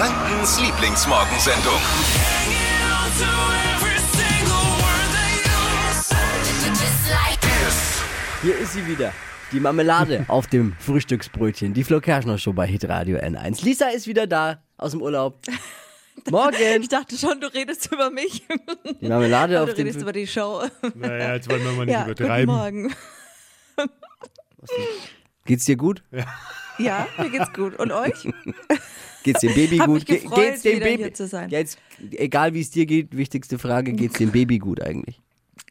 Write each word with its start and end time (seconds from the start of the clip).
Frankens 0.00 0.58
Lieblingsmorgensendung. 0.58 1.74
Hier 8.40 8.56
ist 8.56 8.72
sie 8.72 8.86
wieder. 8.86 9.12
Die 9.52 9.60
Marmelade 9.60 10.24
auf 10.28 10.46
dem 10.46 10.74
Frühstücksbrötchen. 10.78 11.74
Die 11.74 11.84
Flo 11.84 12.00
Kerschner 12.00 12.38
Show 12.38 12.54
bei 12.54 12.66
Hitradio 12.66 13.18
N1. 13.18 13.62
Lisa 13.62 13.88
ist 13.88 14.06
wieder 14.06 14.26
da 14.26 14.62
aus 14.78 14.92
dem 14.92 15.02
Urlaub. 15.02 15.42
Morgen. 16.30 16.56
Ich 16.80 16.88
dachte 16.88 17.18
schon, 17.18 17.38
du 17.38 17.52
redest 17.52 17.92
über 17.92 18.08
mich. 18.08 18.46
Die 19.02 19.06
Marmelade 19.06 19.56
Aber 19.58 19.64
auf 19.64 19.70
du 19.72 19.76
dem 19.76 19.86
redest 19.86 20.00
über 20.00 20.14
die 20.14 20.26
Show. 20.26 20.62
Naja, 20.94 21.34
jetzt 21.34 21.50
wollen 21.50 21.62
wir 21.62 21.72
mal 21.72 21.84
nicht 21.84 21.92
Ja, 21.92 22.04
guten 22.04 22.22
übertreiben. 22.22 22.54
Morgen. 22.54 22.94
Geht's 25.44 25.66
dir 25.66 25.76
gut? 25.76 26.02
Ja, 26.10 26.24
mir 26.80 27.30
geht's 27.30 27.52
gut. 27.52 27.78
Und 27.78 27.92
euch? 27.92 28.28
Geht's 29.22 29.40
dem 29.40 29.54
Baby 29.54 29.78
gut? 29.78 30.06
gefreut, 30.06 30.34
geht's 30.34 30.62
dem 30.62 30.80
Baby? 30.80 31.02
hier 31.02 31.14
zu 31.14 31.26
sein. 31.26 31.50
Jetzt, 31.50 31.78
egal 32.12 32.54
wie 32.54 32.62
es 32.62 32.70
dir 32.70 32.86
geht, 32.86 33.14
wichtigste 33.14 33.58
Frage, 33.58 33.92
geht's 33.92 34.16
dem 34.16 34.30
Baby 34.30 34.58
gut 34.58 34.80
eigentlich? 34.80 35.20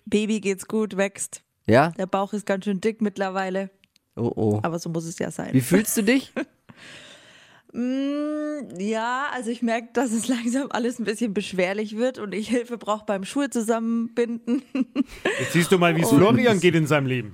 Baby 0.06 0.40
geht's 0.40 0.68
gut, 0.68 0.98
wächst. 0.98 1.42
Ja? 1.66 1.90
Der 1.98 2.06
Bauch 2.06 2.34
ist 2.34 2.46
ganz 2.46 2.66
schön 2.66 2.80
dick 2.80 3.02
mittlerweile. 3.02 3.72
Oh 4.16 4.32
oh. 4.36 4.60
Aber 4.62 4.78
so 4.78 4.90
muss 4.90 5.06
es 5.06 5.18
ja 5.18 5.32
sein. 5.32 5.54
Wie 5.54 5.62
fühlst 5.62 5.98
du 5.98 6.04
dich? 6.04 6.32
Mm, 7.72 8.80
ja, 8.80 9.28
also 9.32 9.52
ich 9.52 9.62
merke, 9.62 9.90
dass 9.94 10.12
es 10.12 10.28
langsam 10.28 10.70
alles 10.72 10.98
ein 10.98 11.04
bisschen 11.04 11.36
beschwerlich 11.36 11.98
wird 11.98 12.18
und 12.18 12.34
ich 12.34 12.50
Hilfe 12.50 12.80
brauche 12.80 13.06
beim 13.06 13.24
Schuhe 13.26 13.52
zusammenbinden. 13.52 14.64
Jetzt 15.40 15.54
siehst 15.54 15.72
du 15.72 15.78
mal, 15.78 15.96
wie 15.96 16.02
es 16.02 16.10
Florian 16.10 16.60
geht 16.60 16.74
in 16.74 16.88
seinem 16.88 17.06
Leben. 17.06 17.32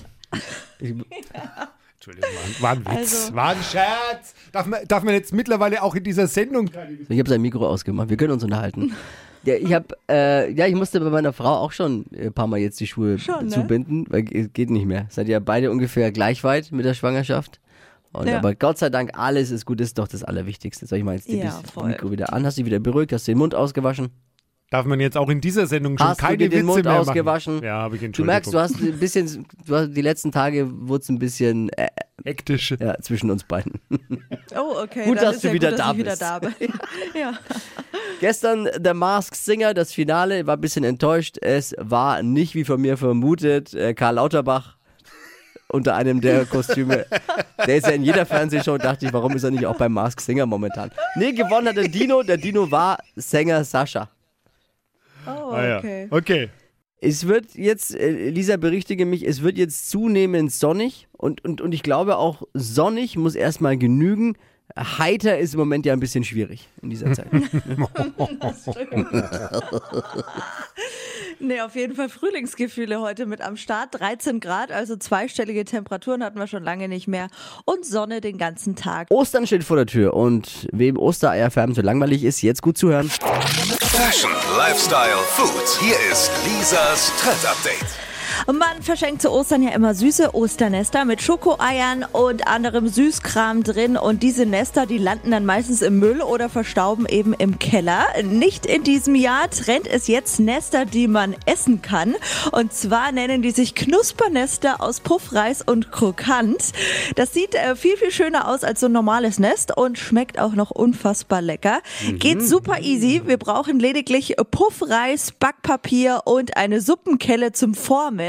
Entschuldigung, 2.06 2.30
war, 2.62 2.72
ein- 2.72 2.86
war 2.86 2.92
ein 2.94 3.00
Witz. 3.02 3.14
Also- 3.26 3.36
war 3.36 3.50
ein 3.50 3.64
Scherz. 3.64 4.34
Darf 4.52 4.66
man, 4.68 4.80
darf 4.88 5.04
man 5.04 5.14
jetzt 5.14 5.34
mittlerweile 5.34 5.82
auch 5.84 5.96
in 5.96 6.04
dieser 6.04 6.28
Sendung. 6.28 6.70
Ich 7.10 7.20
habe 7.20 7.30
sein 7.30 7.42
Mikro 7.42 7.68
ausgemacht. 7.68 8.10
Wir 8.10 8.18
können 8.18 8.32
uns 8.34 8.44
unterhalten. 8.44 8.94
Ja, 9.44 9.56
ich 9.56 9.74
habe, 9.74 9.88
äh, 10.10 10.52
ja, 10.54 10.66
ich 10.66 10.74
musste 10.76 11.00
bei 11.00 11.10
meiner 11.10 11.32
Frau 11.34 11.56
auch 11.58 11.72
schon 11.72 12.06
ein 12.18 12.34
paar 12.34 12.48
Mal 12.48 12.58
jetzt 12.58 12.80
die 12.80 12.88
Schuhe 12.88 13.20
Schon, 13.20 13.46
ne? 13.46 13.52
zubinden, 13.52 14.06
weil 14.10 14.26
es 14.32 14.52
geht 14.54 14.72
nicht 14.72 14.86
mehr. 14.88 15.06
Seid 15.10 15.28
ihr 15.28 15.40
beide 15.40 15.70
ungefähr 15.72 16.12
gleich 16.12 16.44
weit 16.44 16.72
mit 16.72 16.84
der 16.86 16.96
Schwangerschaft? 16.96 17.60
Und 18.12 18.28
Ja. 18.28 18.38
aber 18.38 18.56
Gott 18.56 18.78
sei 18.80 18.90
Dank, 18.90 19.12
alles 19.20 19.52
ist 19.52 19.66
gut, 19.66 19.80
das 19.82 19.88
ist 19.90 19.98
doch 20.00 20.08
das 20.08 20.24
Allerwichtigste. 20.24 20.88
Sag 20.88 20.98
ich 20.98 21.04
mal, 21.04 21.16
jetzt 21.16 21.28
Ja, 21.30 21.62
das. 21.62 21.84
Mikro 21.86 22.10
wieder 22.12 22.34
an. 22.34 22.46
Hast 22.46 22.58
du 22.58 22.62
dich 22.62 22.66
wieder 22.68 22.80
beruhigt? 22.80 23.12
Hast 23.14 23.28
du 23.28 23.34
den 23.34 23.38
Mund 23.38 23.54
ausgewaschen? 23.54 24.10
Darf 24.72 24.86
man 24.86 25.00
jetzt 25.00 25.16
auch 25.16 25.30
in 25.30 25.42
dieser 25.42 25.68
Sendung 25.68 25.98
schon 25.98 26.08
Hast 26.08 26.20
du 26.20 26.26
keine 26.26 26.38
dir 26.38 26.50
den 26.50 26.60
Witze 26.60 26.66
Mund 26.66 26.86
mehr 26.86 27.00
ausgewaschen? 27.00 27.56
machen? 27.56 27.66
Ja, 27.66 27.78
habe 27.82 27.98
ich 27.98 28.12
Du 28.12 28.24
merkst, 28.24 28.52
du 28.52 28.60
hast 28.60 28.82
ein 28.82 29.00
bisschen, 29.00 29.46
du 29.68 29.76
hast, 29.76 29.92
die 29.94 30.02
letzten 30.02 30.32
Tage 30.32 30.68
wurde 30.72 31.04
es 31.04 31.10
ein 31.10 31.20
bisschen 31.20 31.70
äh, 31.70 31.88
Hektisch. 32.24 32.74
ja, 32.80 33.00
zwischen 33.02 33.30
uns 33.32 33.44
beiden. 33.44 33.74
Oh, 34.58 34.82
okay. 34.82 35.04
Gut, 35.06 35.22
dass 35.22 35.42
du 35.42 35.48
ja 35.50 35.54
wieder 35.54 35.72
gut, 35.72 35.80
dass 35.80 35.86
da 35.86 35.92
ich 35.92 35.98
wieder 35.98 36.12
bist. 36.12 36.22
da 36.22 36.40
bin. 36.40 36.54
ja. 37.20 37.34
Gestern 38.22 38.70
der 38.78 38.94
Masked 38.94 39.36
Singer, 39.36 39.74
das 39.74 39.92
Finale, 39.92 40.48
war 40.48 40.56
ein 40.56 40.62
bisschen 40.62 40.86
enttäuscht. 40.86 41.38
Es 41.42 41.76
war 41.78 42.24
nicht 42.24 42.56
wie 42.56 42.64
von 42.64 42.80
mir 42.80 42.96
vermutet 42.96 43.74
äh, 43.74 43.94
Karl 43.94 44.16
Lauterbach 44.16 44.78
unter 45.68 45.96
einem 45.96 46.22
der 46.22 46.46
Kostüme. 46.46 47.06
Der 47.68 47.78
ist 47.78 47.86
ja 47.88 47.94
in 47.94 48.04
jeder 48.04 48.26
Fernsehshow, 48.26 48.78
dachte 48.78 49.08
ich, 49.08 49.14
warum 49.14 49.36
ist 49.36 49.44
er 49.44 49.52
nicht 49.52 49.66
auch 49.66 49.78
beim 49.78 49.92
Masked 49.92 50.22
Singer 50.22 50.46
momentan? 50.46 50.92
Nee, 51.16 51.34
gewonnen 51.34 51.68
hat 51.68 51.76
der 51.76 51.90
Dino. 51.90 52.24
Der 52.24 52.38
Dino 52.38 52.70
war 52.72 52.98
Sänger 53.16 53.64
Sascha. 53.66 54.10
Oh, 55.46 55.52
Ah, 55.52 55.68
ja. 55.68 55.78
okay. 55.80 56.08
okay. 56.10 56.50
Es 57.02 57.28
wird 57.28 57.54
jetzt, 57.56 57.94
äh, 57.96 58.30
Lisa 58.30 58.58
berichtige 58.58 59.06
mich, 59.06 59.28
es 59.28 59.42
wird 59.44 59.58
jetzt 59.58 59.90
zunehmend 59.90 60.52
sonnig 60.52 61.08
und, 61.12 61.44
und, 61.46 61.62
und 61.62 61.74
ich 61.74 61.84
glaube 61.84 62.18
auch 62.18 62.44
sonnig 62.54 63.16
muss 63.18 63.36
erstmal 63.36 63.78
genügen. 63.78 64.38
Heiter 64.78 65.38
ist 65.38 65.54
im 65.54 65.60
Moment 65.60 65.86
ja 65.86 65.94
ein 65.94 66.00
bisschen 66.00 66.24
schwierig 66.24 66.68
in 66.82 66.90
dieser 66.90 67.14
Zeit. 67.14 67.28
Nee, 71.40 71.62
auf 71.62 71.76
jeden 71.76 71.96
Fall 71.96 72.10
Frühlingsgefühle 72.10 73.02
heute 73.02 73.26
mit 73.26 73.42
am 73.42 73.58
Start. 73.58 74.00
13 74.00 74.40
Grad, 74.40 74.72
also 74.72 74.96
zweistellige 74.96 75.66
Temperaturen 75.66 76.24
hatten 76.24 76.40
wir 76.40 76.48
schon 76.48 76.64
lange 76.64 76.88
nicht 76.88 77.08
mehr. 77.08 77.28
Und 77.66 77.86
Sonne 77.86 78.22
den 78.22 78.38
ganzen 78.38 78.76
Tag. 78.76 79.08
Ostern 79.12 79.46
steht 79.46 79.64
vor 79.64 79.78
der 79.78 79.86
Tür 79.86 80.14
und 80.14 80.68
wem 80.72 80.98
Ostereier 80.98 81.52
färben 81.52 81.76
so 81.76 81.82
langweilig 81.82 82.24
ist, 82.24 82.42
jetzt 82.42 82.62
gut 82.62 82.78
zuhören. 82.78 83.10
Fashion, 83.10 84.32
Lifestyle, 84.58 85.18
Food. 85.28 85.80
Hier 85.82 85.96
ist 86.12 86.32
Lisas 86.46 87.12
Trend 87.20 87.46
Update. 87.46 87.82
Und 87.82 88.05
man 88.48 88.82
verschenkt 88.82 89.22
zu 89.22 89.32
Ostern 89.32 89.64
ja 89.64 89.72
immer 89.72 89.96
süße 89.96 90.34
Osternester 90.34 91.06
mit 91.06 91.22
Schokoeiern 91.22 92.06
und 92.12 92.48
anderem 92.48 92.88
Süßkram 92.88 93.64
drin. 93.64 93.98
Und 93.98 94.24
diese 94.24 94.46
Nester, 94.46 94.86
die 94.86 94.98
landen 94.98 95.32
dann 95.32 95.46
meistens 95.46 95.82
im 95.82 96.00
Müll 96.00 96.22
oder 96.22 96.50
verstauben 96.50 97.06
eben 97.08 97.34
im 97.34 97.60
Keller. 97.60 98.06
Nicht 98.24 98.66
in 98.66 98.84
diesem 98.84 99.16
Jahr 99.16 99.50
trennt 99.50 99.88
es 99.88 100.08
jetzt 100.08 100.40
Nester, 100.40 100.86
die 100.86 101.08
man 101.08 101.36
essen 101.46 101.82
kann. 101.82 102.16
Und 102.52 102.74
zwar 102.74 103.12
nennen 103.12 103.42
die 103.42 103.52
sich 103.52 103.76
Knuspernester 103.76 104.82
aus 104.82 105.00
Puffreis 105.00 105.62
und 105.62 105.92
Krokant. 105.92 106.72
Das 107.16 107.34
sieht 107.34 107.56
äh, 107.56 107.76
viel, 107.76 107.98
viel 107.98 108.12
schöner 108.12 108.48
aus 108.48 108.64
als 108.64 108.80
so 108.80 108.88
ein 108.88 108.92
normales 108.92 109.40
Nest 109.40 109.76
und 109.76 109.98
schmeckt 109.98 110.40
auch 110.40 110.54
noch 110.54 110.72
unfassbar 110.72 111.42
lecker. 111.42 111.80
Geht 112.20 112.42
super 112.42 112.82
easy. 112.82 113.22
Wir 113.26 113.38
brauchen 113.38 113.80
lediglich 113.80 114.36
Puffreis, 114.52 115.32
Backpapier 115.32 116.22
und 116.26 116.58
eine 116.58 116.82
Suppenkelle 116.82 117.52
zum 117.52 117.74
Formen. 117.74 118.25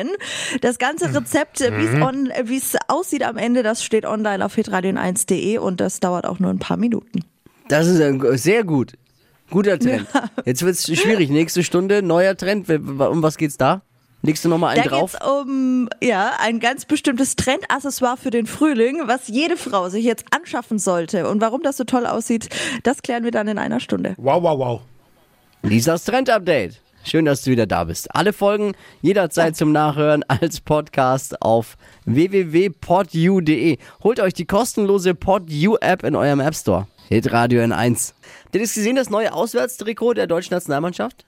Das 0.61 0.79
ganze 0.79 1.15
Rezept, 1.15 1.61
äh, 1.61 1.73
wie's 1.77 2.01
on- 2.03 2.31
äh, 2.31 2.45
wie 2.47 2.57
es 2.57 2.77
aussieht 2.89 3.23
am 3.23 3.37
Ende, 3.37 3.63
das 3.63 3.83
steht 3.85 4.05
online 4.07 4.45
auf 4.45 4.57
hitradion1.de 4.57 5.59
und 5.59 5.81
das 5.81 6.01
dauert 6.01 6.27
auch 6.27 6.39
nur 6.39 6.51
ein 6.51 6.59
paar 6.59 6.77
Minuten. 6.77 7.25
Das 7.69 7.87
ist 7.87 8.01
ein, 8.01 8.21
sehr 8.37 8.65
gut. 8.65 8.93
Guter 9.51 9.79
Trend. 9.79 10.07
Jetzt 10.45 10.63
wird 10.63 10.75
es 10.75 10.87
schwierig. 10.87 11.31
Nächste 11.31 11.63
Stunde, 11.63 12.03
neuer 12.03 12.37
Trend. 12.37 12.69
Um 12.69 13.23
was 13.23 13.37
geht's 13.37 13.57
da? 13.57 13.83
Legst 14.23 14.45
du 14.45 14.49
nochmal 14.49 14.75
einen 14.75 14.83
Da 14.83 14.89
drauf? 14.89 15.13
geht's 15.13 15.25
um 15.25 15.89
ja, 16.03 16.33
ein 16.41 16.59
ganz 16.59 16.85
bestimmtes 16.85 17.37
Trendaccessoire 17.37 18.17
für 18.17 18.31
den 18.31 18.47
Frühling, 18.47 19.03
was 19.05 19.29
jede 19.29 19.57
Frau 19.57 19.89
sich 19.89 20.05
jetzt 20.05 20.25
anschaffen 20.35 20.81
sollte. 20.81 21.29
Und 21.29 21.41
warum 21.41 21.63
das 21.63 21.77
so 21.77 21.85
toll 21.85 22.07
aussieht, 22.07 22.49
das 22.83 23.03
klären 23.03 23.23
wir 23.23 23.31
dann 23.31 23.47
in 23.47 23.59
einer 23.59 23.79
Stunde. 23.79 24.15
Wow, 24.17 24.43
wow, 24.43 24.59
wow. 24.59 24.81
Lisas 25.63 26.05
Trend 26.05 26.29
Update. 26.29 26.81
Schön, 27.07 27.25
dass 27.25 27.43
du 27.43 27.53
wieder 27.53 27.67
da 27.67 27.85
bist. 27.85 28.13
Alle 28.17 28.33
Folgen 28.33 28.73
jederzeit 29.01 29.55
zum 29.55 29.71
Nachhören 29.71 30.25
als 30.29 30.61
Podcast 30.61 31.41
auf 31.41 31.77
www.podu.de. 32.05 33.79
Holt 34.03 34.19
euch 34.19 34.35
die 34.35 34.45
kostenlose 34.45 35.15
PodU 35.15 35.77
App 35.81 36.03
in 36.03 36.17
eurem 36.17 36.41
App 36.41 36.57
Store. 36.57 36.89
Hitradio 37.09 37.61
N1. 37.63 38.13
Habt 38.47 38.55
ihr 38.57 38.61
das 38.61 38.75
gesehen, 38.75 38.97
das 38.97 39.09
neue 39.09 39.33
Auswärtstrikot 39.33 40.15
der 40.15 40.27
deutschen 40.27 40.55
Nationalmannschaft? 40.55 41.25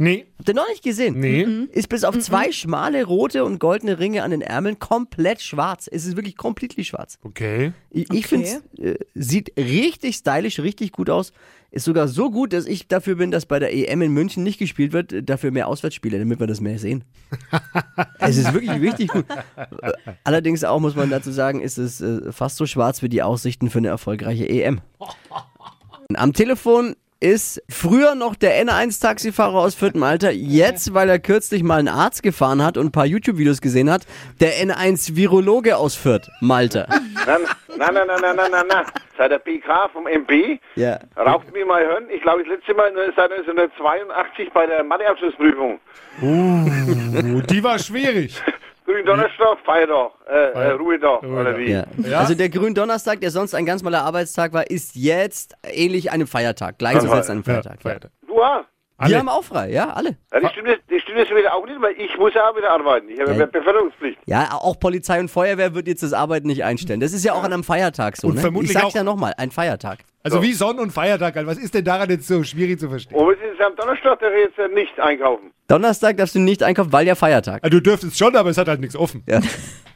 Nee, 0.00 0.26
Habt 0.38 0.48
ihr 0.48 0.54
noch 0.54 0.68
nicht 0.68 0.84
gesehen? 0.84 1.18
nee. 1.18 1.42
Ist 1.72 1.88
bis 1.88 2.04
auf 2.04 2.16
zwei 2.20 2.52
schmale 2.52 3.04
rote 3.04 3.44
und 3.44 3.58
goldene 3.58 3.98
Ringe 3.98 4.22
an 4.22 4.30
den 4.30 4.42
Ärmeln 4.42 4.78
komplett 4.78 5.42
schwarz. 5.42 5.88
Es 5.90 6.06
ist 6.06 6.14
wirklich 6.14 6.36
komplett 6.36 6.74
schwarz. 6.86 7.18
Okay. 7.24 7.72
Ich, 7.90 8.02
ich 8.04 8.10
Okay. 8.10 8.22
finde 8.22 8.46
es 8.46 8.78
äh, 8.78 8.98
sieht 9.14 9.52
richtig 9.58 10.14
stylisch, 10.14 10.60
richtig 10.60 10.92
gut 10.92 11.10
aus. 11.10 11.32
Ist 11.72 11.84
sogar 11.84 12.06
so 12.08 12.30
gut, 12.30 12.52
dass 12.52 12.64
ich 12.66 12.86
dafür 12.88 13.16
bin, 13.16 13.30
dass 13.32 13.44
bei 13.44 13.58
der 13.58 13.74
EM 13.74 14.00
in 14.02 14.12
München 14.12 14.42
nicht 14.44 14.58
gespielt 14.58 14.92
wird, 14.92 15.12
äh, 15.12 15.22
dafür 15.24 15.50
mehr 15.50 15.66
Auswärtsspiele, 15.66 16.18
damit 16.20 16.38
wir 16.38 16.46
das 16.46 16.60
mehr 16.60 16.78
sehen. 16.78 17.02
es 18.20 18.36
ist 18.36 18.54
wirklich 18.54 18.80
richtig 18.80 19.08
gut. 19.08 19.26
Äh, 19.56 19.92
Allerdings 20.22 20.62
auch, 20.62 20.78
muss 20.78 20.94
man 20.94 21.10
dazu 21.10 21.32
sagen, 21.32 21.60
ist 21.60 21.76
es 21.76 22.00
äh, 22.00 22.30
fast 22.32 22.56
so 22.56 22.66
schwarz 22.66 23.02
wie 23.02 23.08
die 23.08 23.22
Aussichten 23.22 23.68
für 23.68 23.78
eine 23.78 23.88
erfolgreiche 23.88 24.48
EM. 24.48 24.80
Am 26.14 26.32
Telefon 26.32 26.94
ist 27.20 27.62
früher 27.68 28.14
noch 28.14 28.36
der 28.36 28.64
N1-Taxifahrer 28.64 29.56
aus 29.56 29.74
viertem 29.74 30.02
Alter, 30.02 30.30
jetzt, 30.30 30.94
weil 30.94 31.08
er 31.08 31.18
kürzlich 31.18 31.62
mal 31.62 31.78
einen 31.78 31.88
Arzt 31.88 32.22
gefahren 32.22 32.62
hat 32.64 32.76
und 32.76 32.86
ein 32.86 32.92
paar 32.92 33.06
YouTube-Videos 33.06 33.60
gesehen 33.60 33.90
hat, 33.90 34.06
der 34.40 34.52
N1-Virologe 34.64 35.76
aus 35.76 35.96
Fürth, 35.96 36.28
Malte. 36.40 36.86
Nein, 37.26 37.40
nein, 37.76 37.94
nein, 37.94 38.06
nein, 38.06 38.36
nein, 38.36 38.50
nein, 38.50 38.64
nein. 38.68 38.84
Seit 39.16 39.32
der 39.32 39.38
PK 39.40 39.88
vom 39.92 40.06
MP, 40.06 40.60
Ja. 40.76 41.00
raucht 41.16 41.52
mich 41.52 41.66
mal 41.66 41.84
hören. 41.84 42.04
Ich 42.14 42.22
glaube, 42.22 42.44
das 42.44 42.56
letzte 42.56 42.74
Mal 42.74 42.92
seit 43.16 43.30
1982 43.32 44.50
bei 44.52 44.66
der 44.66 44.84
Matheabschlussprüfung. 44.84 45.80
Uh, 46.22 47.42
die 47.50 47.62
war 47.64 47.78
schwierig. 47.80 48.40
Grün 48.88 49.04
Donnerstag, 49.04 49.58
Feiertag, 49.66 50.12
äh, 50.30 50.52
äh, 50.52 50.70
Ruhetag, 50.70 51.22
oder 51.22 51.58
wie? 51.58 51.72
Ja. 51.72 51.84
Ja. 51.98 52.20
Also 52.20 52.34
der 52.34 52.48
Gründonnerstag, 52.48 53.20
der 53.20 53.30
sonst 53.30 53.54
ein 53.54 53.66
ganz 53.66 53.82
normaler 53.82 54.02
Arbeitstag 54.02 54.54
war, 54.54 54.70
ist 54.70 54.96
jetzt 54.96 55.54
ähnlich 55.62 56.10
einem 56.10 56.26
Feiertag. 56.26 56.78
Gleichzusetzen 56.78 57.32
einem 57.32 57.40
Ja, 57.46 57.52
Feiertag. 57.52 57.74
Ja. 57.74 57.80
Feiertag. 57.82 58.10
Du 58.26 58.42
auch? 58.42 58.64
Alle. 59.00 59.10
Wir 59.12 59.18
haben 59.20 59.28
auch 59.28 59.44
frei, 59.44 59.70
ja, 59.70 59.90
alle. 59.90 60.16
Ja, 60.32 60.40
das, 60.40 60.50
stimmt, 60.52 60.68
das, 60.68 61.02
stimmt 61.02 61.18
jetzt 61.18 61.30
wieder 61.30 61.54
auch 61.54 61.64
nicht, 61.64 61.80
weil 61.80 61.92
ich 61.96 62.18
muss 62.18 62.34
ja 62.34 62.50
auch 62.50 62.56
wieder 62.56 62.70
arbeiten. 62.70 63.08
Ich 63.08 63.20
habe 63.20 63.32
Ja. 63.32 63.46
Beförderungspflicht. 63.46 64.18
Ja, 64.26 64.48
auch 64.52 64.78
Polizei 64.80 65.20
und 65.20 65.30
Feuerwehr 65.30 65.72
wird 65.74 65.86
jetzt 65.86 66.02
das 66.02 66.12
Arbeiten 66.12 66.48
nicht 66.48 66.64
einstellen. 66.64 66.98
Das 66.98 67.12
ist 67.12 67.24
ja 67.24 67.32
auch 67.34 67.44
an 67.44 67.52
einem 67.52 67.62
Feiertag 67.64 68.16
so. 68.16 68.26
Und 68.26 68.34
ne? 68.34 68.40
vermutlich 68.40 68.70
ich 68.72 68.74
sag's 68.76 68.86
auch- 68.86 68.94
ja 68.96 69.04
nochmal, 69.04 69.34
ein 69.38 69.52
Feiertag. 69.52 69.98
Also 70.24 70.42
wie 70.42 70.52
Sonn- 70.52 70.78
und 70.80 70.90
Feiertag. 70.90 71.36
halt. 71.36 71.46
Was 71.46 71.56
ist 71.58 71.74
denn 71.74 71.84
daran 71.84 72.10
jetzt 72.10 72.26
so 72.26 72.42
schwierig 72.42 72.78
zu 72.80 72.90
verstehen? 72.90 73.16
Und 73.16 73.28
wir 73.28 73.36
sind 73.36 73.62
am 73.62 73.76
Donnerstag 73.76 74.18
doch 74.18 74.26
jetzt 74.30 74.58
äh, 74.58 74.68
nicht 74.68 74.98
einkaufen. 75.00 75.52
Donnerstag 75.68 76.16
darfst 76.16 76.34
du 76.34 76.40
nicht 76.40 76.62
einkaufen, 76.62 76.92
weil 76.92 77.06
ja 77.06 77.14
Feiertag. 77.14 77.62
Also 77.62 77.78
du 77.78 77.82
dürftest 77.82 78.18
schon, 78.18 78.34
aber 78.36 78.50
es 78.50 78.58
hat 78.58 78.66
halt 78.68 78.80
nichts 78.80 78.96
offen. 78.96 79.22
Ja. 79.28 79.40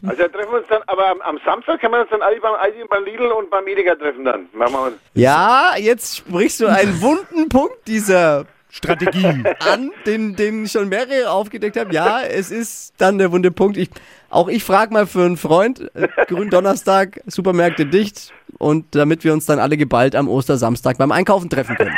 Also 0.05 0.21
da 0.21 0.27
treffen 0.27 0.51
wir 0.51 0.59
uns 0.59 0.67
dann, 0.69 0.83
aber 0.89 1.07
am, 1.11 1.21
am 1.21 1.39
Samstag 1.45 1.81
können 1.81 1.93
wir 1.93 2.01
uns 2.01 2.11
dann 2.11 2.23
alle 2.23 2.41
beim 2.41 2.55
Aldi, 2.55 2.79
beim 2.91 3.05
Lidl 3.05 3.27
und 3.27 3.49
beim 3.51 3.65
Edeka 3.69 3.95
treffen 3.95 4.25
dann. 4.25 4.49
Machen 4.53 4.73
wir 4.73 4.83
uns. 4.87 4.95
ja, 5.15 5.75
jetzt 5.79 6.17
sprichst 6.17 6.59
du 6.61 6.67
einen 6.67 7.01
wunden 7.01 7.49
Punkt 7.49 7.87
dieser 7.87 8.47
Strategie. 8.75 9.27
an, 9.61 9.91
den, 10.07 10.35
den 10.35 10.67
schon 10.67 10.89
mehrere 10.89 11.31
aufgedeckt 11.31 11.77
haben. 11.77 11.93
Ja, 11.93 12.23
es 12.23 12.51
ist 12.51 12.95
dann 12.97 13.19
der 13.19 13.31
wunde 13.31 13.51
Punkt. 13.51 13.77
Ich, 13.77 13.91
auch 14.31 14.49
ich 14.49 14.65
frage 14.65 14.95
mal 14.95 15.07
für 15.07 15.25
einen 15.25 15.37
Freund, 15.37 15.91
äh, 15.95 16.09
Gründonnerstag, 16.27 17.21
Supermärkte 17.27 17.85
dicht 17.85 18.33
und 18.59 18.95
damit 18.95 19.25
wir 19.25 19.35
uns 19.35 19.45
dann 19.45 19.59
alle 19.59 19.77
geballt 19.77 20.17
am 20.17 20.27
Ostersamstag 20.27 20.97
beim 20.97 21.13
Einkaufen 21.13 21.51
treffen 21.51 21.77
können. 21.77 21.95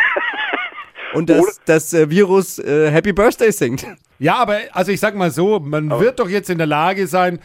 Und 1.15 1.31
das, 1.31 1.61
das 1.65 1.95
äh, 1.95 2.11
Virus 2.11 2.59
äh, 2.59 2.91
Happy 2.91 3.13
Birthday 3.13 3.53
singt. 3.53 3.87
Ja, 4.19 4.35
aber 4.35 4.59
also 4.73 4.91
ich 4.91 4.99
sag 4.99 5.15
mal 5.15 5.31
so, 5.31 5.61
man 5.61 5.91
wird 6.01 6.19
doch 6.19 6.29
jetzt 6.29 6.51
in 6.51 6.59
der 6.59 6.67
Lage 6.67 7.07
sein, 7.07 7.39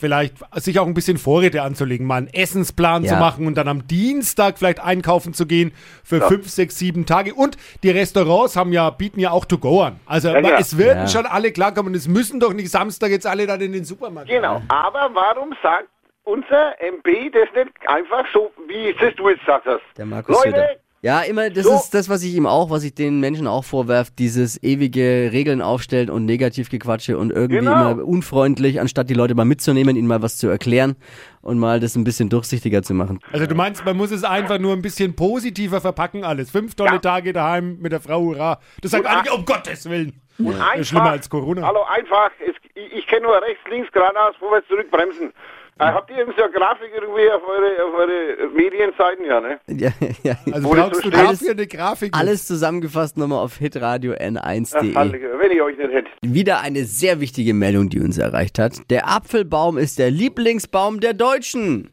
vielleicht 0.00 0.34
sich 0.56 0.78
auch 0.80 0.86
ein 0.86 0.94
bisschen 0.94 1.18
Vorräte 1.18 1.62
anzulegen, 1.62 2.06
mal 2.06 2.16
einen 2.16 2.26
Essensplan 2.32 3.04
Ja. 3.04 3.12
zu 3.14 3.18
machen 3.20 3.46
und 3.46 3.54
dann 3.56 3.68
am 3.68 3.86
Dienstag 3.86 4.58
vielleicht 4.58 4.80
einkaufen 4.80 5.34
zu 5.34 5.46
gehen 5.46 5.72
für 6.02 6.20
fünf, 6.22 6.48
sechs, 6.48 6.78
sieben 6.78 7.06
Tage. 7.06 7.34
Und 7.34 7.56
die 7.82 7.90
Restaurants 7.90 8.56
haben 8.56 8.72
ja, 8.72 8.90
bieten 8.90 9.20
ja 9.20 9.30
auch 9.30 9.44
To-Go 9.44 9.82
an. 9.82 10.00
Also 10.06 10.28
Ja, 10.30 10.40
ja. 10.40 10.58
es 10.58 10.76
werden 10.78 11.02
Ja. 11.02 11.08
schon 11.08 11.26
alle 11.26 11.52
klarkommen. 11.52 11.94
Es 11.94 12.08
müssen 12.08 12.40
doch 12.40 12.52
nicht 12.52 12.70
Samstag 12.70 13.10
jetzt 13.10 13.26
alle 13.26 13.46
dann 13.46 13.60
in 13.60 13.72
den 13.72 13.84
Supermarkt. 13.84 14.28
Genau. 14.30 14.62
Aber 14.68 15.10
warum 15.12 15.54
sagt 15.62 15.88
unser 16.24 16.74
MB 16.80 17.30
das 17.32 17.48
nicht 17.54 17.70
einfach 17.88 18.24
so, 18.32 18.50
wie 18.68 18.90
es 18.90 19.14
du 19.16 19.28
jetzt 19.28 19.40
gesagt 19.40 19.66
hast? 19.66 19.80
Der 19.96 20.06
Markus 20.06 20.36
Leute, 20.36 20.50
Söder. 20.56 20.68
Ja, 21.02 21.20
immer, 21.22 21.48
das 21.48 21.64
So. 21.64 21.72
ist 21.74 21.94
das, 21.94 22.10
was 22.10 22.22
ich 22.22 22.34
ihm 22.34 22.44
auch, 22.46 22.68
was 22.68 22.84
ich 22.84 22.94
den 22.94 23.20
Menschen 23.20 23.46
auch 23.46 23.64
vorwerfe, 23.64 24.12
dieses 24.18 24.62
ewige 24.62 25.30
Regeln 25.32 25.62
aufstellen 25.62 26.10
und 26.10 26.26
Negativgequatsche 26.26 27.16
und 27.16 27.30
irgendwie 27.32 27.60
Genau. 27.60 27.92
immer 27.92 28.04
unfreundlich, 28.04 28.80
anstatt 28.82 29.08
die 29.08 29.14
Leute 29.14 29.34
mal 29.34 29.46
mitzunehmen, 29.46 29.96
ihnen 29.96 30.06
mal 30.06 30.20
was 30.20 30.36
zu 30.36 30.48
erklären 30.48 30.96
und 31.40 31.58
mal 31.58 31.80
das 31.80 31.96
ein 31.96 32.04
bisschen 32.04 32.28
durchsichtiger 32.28 32.82
zu 32.82 32.92
machen. 32.92 33.18
Also 33.32 33.46
du 33.46 33.54
meinst, 33.54 33.82
man 33.86 33.96
muss 33.96 34.10
es 34.10 34.24
einfach 34.24 34.58
nur 34.58 34.74
ein 34.74 34.82
bisschen 34.82 35.16
positiver 35.16 35.80
verpacken 35.80 36.22
alles. 36.22 36.50
Fünf 36.50 36.74
tolle 36.74 36.92
Ja. 36.92 36.98
Tage 36.98 37.32
daheim 37.32 37.78
mit 37.80 37.92
der 37.92 38.00
Frau, 38.00 38.20
hurra. 38.20 38.60
Das 38.82 38.90
sagt 38.90 39.06
einige, 39.06 39.30
ach- 39.32 39.38
um 39.38 39.46
Gottes 39.46 39.88
Willen. 39.88 40.20
Und 40.38 40.52
Ja, 40.58 40.68
einfach, 40.68 40.84
schlimmer 40.84 41.10
als 41.12 41.30
Corona. 41.30 41.66
Hallo, 41.66 41.80
einfach. 41.88 42.30
Ich 42.46 42.56
ich 42.98 43.06
kenne 43.06 43.22
nur 43.22 43.34
rechts, 43.42 43.62
links, 43.70 43.90
geradeaus, 43.92 44.34
vorwärts, 44.38 44.66
zurück, 44.68 44.90
bremsen. 44.90 45.32
Äh, 45.80 45.92
habt 45.92 46.10
ihr 46.10 46.18
irgendwie 46.18 46.38
so 46.38 46.44
eine 46.44 46.52
Grafik 46.52 46.90
irgendwie 46.94 47.30
auf 47.30 47.42
eure, 47.42 47.84
auf 47.84 47.94
eure 47.94 48.48
Medienseiten? 48.54 49.24
Ja, 49.24 49.40
ne? 49.40 49.58
Ja, 49.66 49.90
ja. 50.22 50.36
Also 50.52 50.68
Wo 50.68 50.74
brauchst 50.74 50.96
so 50.96 51.08
du 51.08 51.10
dafür 51.10 51.52
eine 51.52 51.66
Grafik? 51.66 52.14
Alles 52.14 52.46
zusammengefasst 52.46 53.16
nochmal 53.16 53.42
auf 53.42 53.56
hitradio 53.56 54.12
Ach, 54.12 54.22
n1.de. 54.22 54.94
Heilige, 54.94 55.30
wenn 55.38 55.50
ich 55.50 55.62
euch 55.62 55.78
nicht 55.78 55.90
hätte. 55.90 56.10
Wieder 56.20 56.60
eine 56.60 56.84
sehr 56.84 57.20
wichtige 57.20 57.54
Meldung, 57.54 57.88
die 57.88 58.00
uns 58.00 58.18
erreicht 58.18 58.58
hat. 58.58 58.74
Der 58.90 59.08
Apfelbaum 59.08 59.78
ist 59.78 59.98
der 59.98 60.10
Lieblingsbaum 60.10 61.00
der 61.00 61.14
Deutschen. 61.14 61.88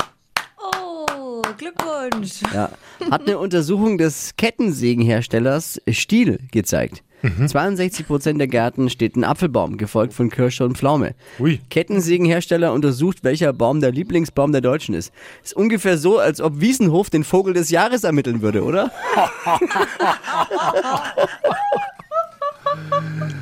Oh, 0.59 1.41
Glückwunsch. 1.57 2.41
Ja. 2.53 2.69
Hat 3.09 3.21
eine 3.21 3.37
Untersuchung 3.37 3.97
des 3.97 4.35
Kettensägenherstellers 4.35 5.81
Stiel 5.91 6.39
gezeigt. 6.51 7.03
62% 7.23 8.37
der 8.37 8.47
Gärten 8.47 8.89
steht 8.89 9.15
ein 9.15 9.23
Apfelbaum, 9.23 9.77
gefolgt 9.77 10.13
von 10.13 10.29
Kirsche 10.29 10.65
und 10.65 10.77
Pflaume. 10.77 11.15
Ui. 11.39 11.59
Kettensägenhersteller 11.69 12.73
untersucht, 12.73 13.23
welcher 13.23 13.53
Baum 13.53 13.81
der 13.81 13.91
Lieblingsbaum 13.91 14.51
der 14.51 14.61
Deutschen 14.61 14.93
ist. 14.93 15.11
Ist 15.43 15.55
ungefähr 15.55 15.97
so, 15.97 16.19
als 16.19 16.41
ob 16.41 16.59
Wiesenhof 16.59 17.09
den 17.09 17.23
Vogel 17.23 17.53
des 17.53 17.69
Jahres 17.69 18.03
ermitteln 18.03 18.41
würde, 18.41 18.63
oder? 18.63 18.91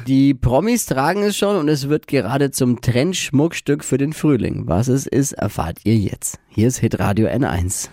Die 0.08 0.36
Promis 0.36 0.86
tragen 0.86 1.24
es 1.24 1.36
schon 1.36 1.58
und 1.58 1.68
es 1.68 1.90
wird 1.90 2.08
gerade 2.08 2.52
zum 2.52 2.80
Trendschmuckstück 2.80 3.84
für 3.84 3.98
den 3.98 4.14
Frühling. 4.14 4.64
Was 4.68 4.88
es 4.88 5.08
ist, 5.08 5.34
erfahrt 5.34 5.80
ihr 5.84 5.96
jetzt. 5.96 6.40
Hier 6.48 6.68
ist 6.68 6.78
Hitradio 6.78 7.28
N1. 7.28 7.90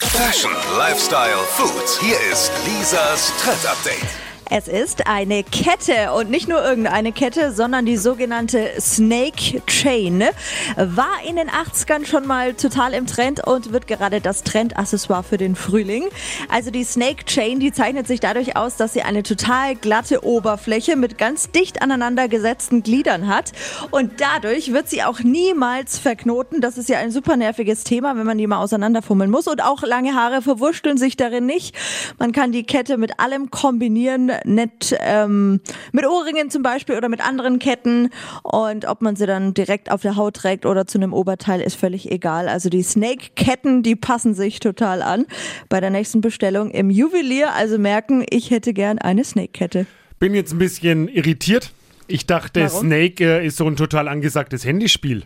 Fashion, 0.00 0.50
Lifestyle, 0.78 1.36
Food. 1.50 2.00
Hier 2.00 2.16
ist 2.32 2.50
Lisas 2.66 3.32
Trend 3.42 3.66
Update. 3.66 4.29
Es 4.52 4.66
ist 4.66 5.06
eine 5.06 5.44
Kette 5.44 6.12
und 6.12 6.28
nicht 6.28 6.48
nur 6.48 6.60
irgendeine 6.60 7.12
Kette, 7.12 7.52
sondern 7.52 7.86
die 7.86 7.96
sogenannte 7.96 8.68
Snake 8.80 9.62
Chain. 9.68 10.18
ne? 10.18 10.30
War 10.74 11.22
in 11.24 11.36
den 11.36 11.48
80ern 11.48 12.04
schon 12.04 12.26
mal 12.26 12.54
total 12.54 12.92
im 12.94 13.06
Trend 13.06 13.46
und 13.46 13.72
wird 13.72 13.86
gerade 13.86 14.20
das 14.20 14.42
Trendaccessoire 14.42 15.22
für 15.22 15.36
den 15.36 15.54
Frühling. 15.54 16.08
Also 16.48 16.72
die 16.72 16.82
Snake 16.82 17.26
Chain, 17.26 17.60
die 17.60 17.70
zeichnet 17.70 18.08
sich 18.08 18.18
dadurch 18.18 18.56
aus, 18.56 18.74
dass 18.74 18.92
sie 18.92 19.02
eine 19.02 19.22
total 19.22 19.76
glatte 19.76 20.24
Oberfläche 20.24 20.96
mit 20.96 21.16
ganz 21.16 21.52
dicht 21.52 21.80
aneinander 21.80 22.26
gesetzten 22.26 22.82
Gliedern 22.82 23.28
hat 23.28 23.52
und 23.92 24.20
dadurch 24.20 24.72
wird 24.72 24.88
sie 24.88 25.04
auch 25.04 25.20
niemals 25.20 25.96
verknoten. 25.96 26.60
Das 26.60 26.76
ist 26.76 26.88
ja 26.88 26.98
ein 26.98 27.12
super 27.12 27.36
nerviges 27.36 27.84
Thema, 27.84 28.16
wenn 28.16 28.26
man 28.26 28.36
die 28.36 28.48
mal 28.48 28.58
auseinanderfummeln 28.58 29.30
muss 29.30 29.46
und 29.46 29.62
auch 29.62 29.84
lange 29.84 30.16
Haare 30.16 30.42
verwurschteln 30.42 30.98
sich 30.98 31.16
darin 31.16 31.46
nicht. 31.46 31.76
Man 32.18 32.32
kann 32.32 32.50
die 32.50 32.64
Kette 32.64 32.98
mit 32.98 33.20
allem 33.20 33.52
kombinieren, 33.52 34.32
nicht 34.44 34.94
ähm, 35.00 35.60
mit 35.92 36.06
Ohrringen 36.06 36.50
zum 36.50 36.62
Beispiel 36.62 36.96
oder 36.96 37.08
mit 37.08 37.20
anderen 37.20 37.58
Ketten 37.58 38.10
und 38.42 38.86
ob 38.86 39.02
man 39.02 39.16
sie 39.16 39.26
dann 39.26 39.54
direkt 39.54 39.90
auf 39.90 40.02
der 40.02 40.16
Haut 40.16 40.34
trägt 40.34 40.66
oder 40.66 40.86
zu 40.86 40.98
einem 40.98 41.12
Oberteil 41.12 41.60
ist 41.60 41.76
völlig 41.76 42.10
egal. 42.10 42.48
Also 42.48 42.68
die 42.68 42.82
Snake-Ketten, 42.82 43.82
die 43.82 43.96
passen 43.96 44.34
sich 44.34 44.60
total 44.60 45.02
an. 45.02 45.26
Bei 45.68 45.80
der 45.80 45.90
nächsten 45.90 46.20
Bestellung 46.20 46.70
im 46.70 46.90
Juwelier 46.90 47.52
also 47.54 47.78
merken, 47.78 48.24
ich 48.28 48.50
hätte 48.50 48.72
gern 48.72 48.98
eine 48.98 49.24
Snake-Kette. 49.24 49.86
Bin 50.18 50.34
jetzt 50.34 50.52
ein 50.52 50.58
bisschen 50.58 51.08
irritiert. 51.08 51.72
Ich 52.06 52.26
dachte, 52.26 52.62
Warum? 52.62 52.86
Snake 52.86 53.24
äh, 53.24 53.46
ist 53.46 53.56
so 53.56 53.66
ein 53.66 53.76
total 53.76 54.08
angesagtes 54.08 54.64
Handyspiel. 54.64 55.24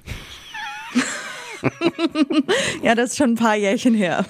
Ja, 2.83 2.95
das 2.95 3.11
ist 3.11 3.17
schon 3.17 3.31
ein 3.31 3.35
paar 3.37 3.57
Jährchen 3.57 3.95
her. 3.95 4.25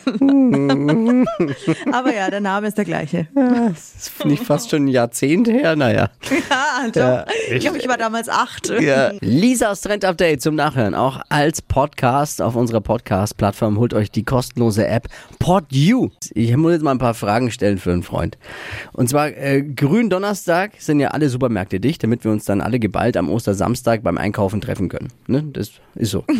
Aber 1.92 2.14
ja, 2.14 2.30
der 2.30 2.40
Name 2.40 2.68
ist 2.68 2.78
der 2.78 2.84
gleiche. 2.84 3.26
Das 3.34 3.94
ist 3.96 4.24
nicht 4.24 4.44
fast 4.44 4.70
schon 4.70 4.84
ein 4.84 4.88
Jahrzehnt 4.88 5.48
her, 5.48 5.76
naja. 5.76 6.10
Ja, 6.50 7.24
doch. 7.24 7.32
ich 7.50 7.60
glaube, 7.60 7.78
ich 7.78 7.88
war 7.88 7.96
damals 7.96 8.28
acht. 8.28 8.70
Ja. 8.80 9.12
Lisas 9.20 9.80
Trend 9.80 10.04
Update 10.04 10.42
zum 10.42 10.54
Nachhören, 10.54 10.94
auch 10.94 11.20
als 11.28 11.62
Podcast 11.62 12.42
auf 12.42 12.54
unserer 12.54 12.80
Podcast-Plattform. 12.80 13.78
Holt 13.78 13.94
euch 13.94 14.10
die 14.10 14.24
kostenlose 14.24 14.86
App 14.86 15.08
PodU. 15.38 16.10
Ich 16.34 16.56
muss 16.56 16.72
jetzt 16.72 16.82
mal 16.82 16.92
ein 16.92 16.98
paar 16.98 17.14
Fragen 17.14 17.50
stellen 17.50 17.78
für 17.78 17.92
einen 17.92 18.02
Freund. 18.02 18.38
Und 18.92 19.08
zwar, 19.08 19.28
äh, 19.28 19.62
Gründonnerstag 19.62 20.72
sind 20.78 21.00
ja 21.00 21.08
alle 21.08 21.28
Supermärkte 21.28 21.80
dicht, 21.80 22.02
damit 22.02 22.24
wir 22.24 22.30
uns 22.30 22.44
dann 22.44 22.60
alle 22.60 22.78
geballt 22.78 23.16
am 23.16 23.28
Ostersamstag 23.30 24.02
beim 24.02 24.18
Einkaufen 24.18 24.60
treffen 24.60 24.88
können. 24.88 25.08
Ne? 25.26 25.42
Das 25.52 25.72
ist 25.94 26.10
so. 26.10 26.24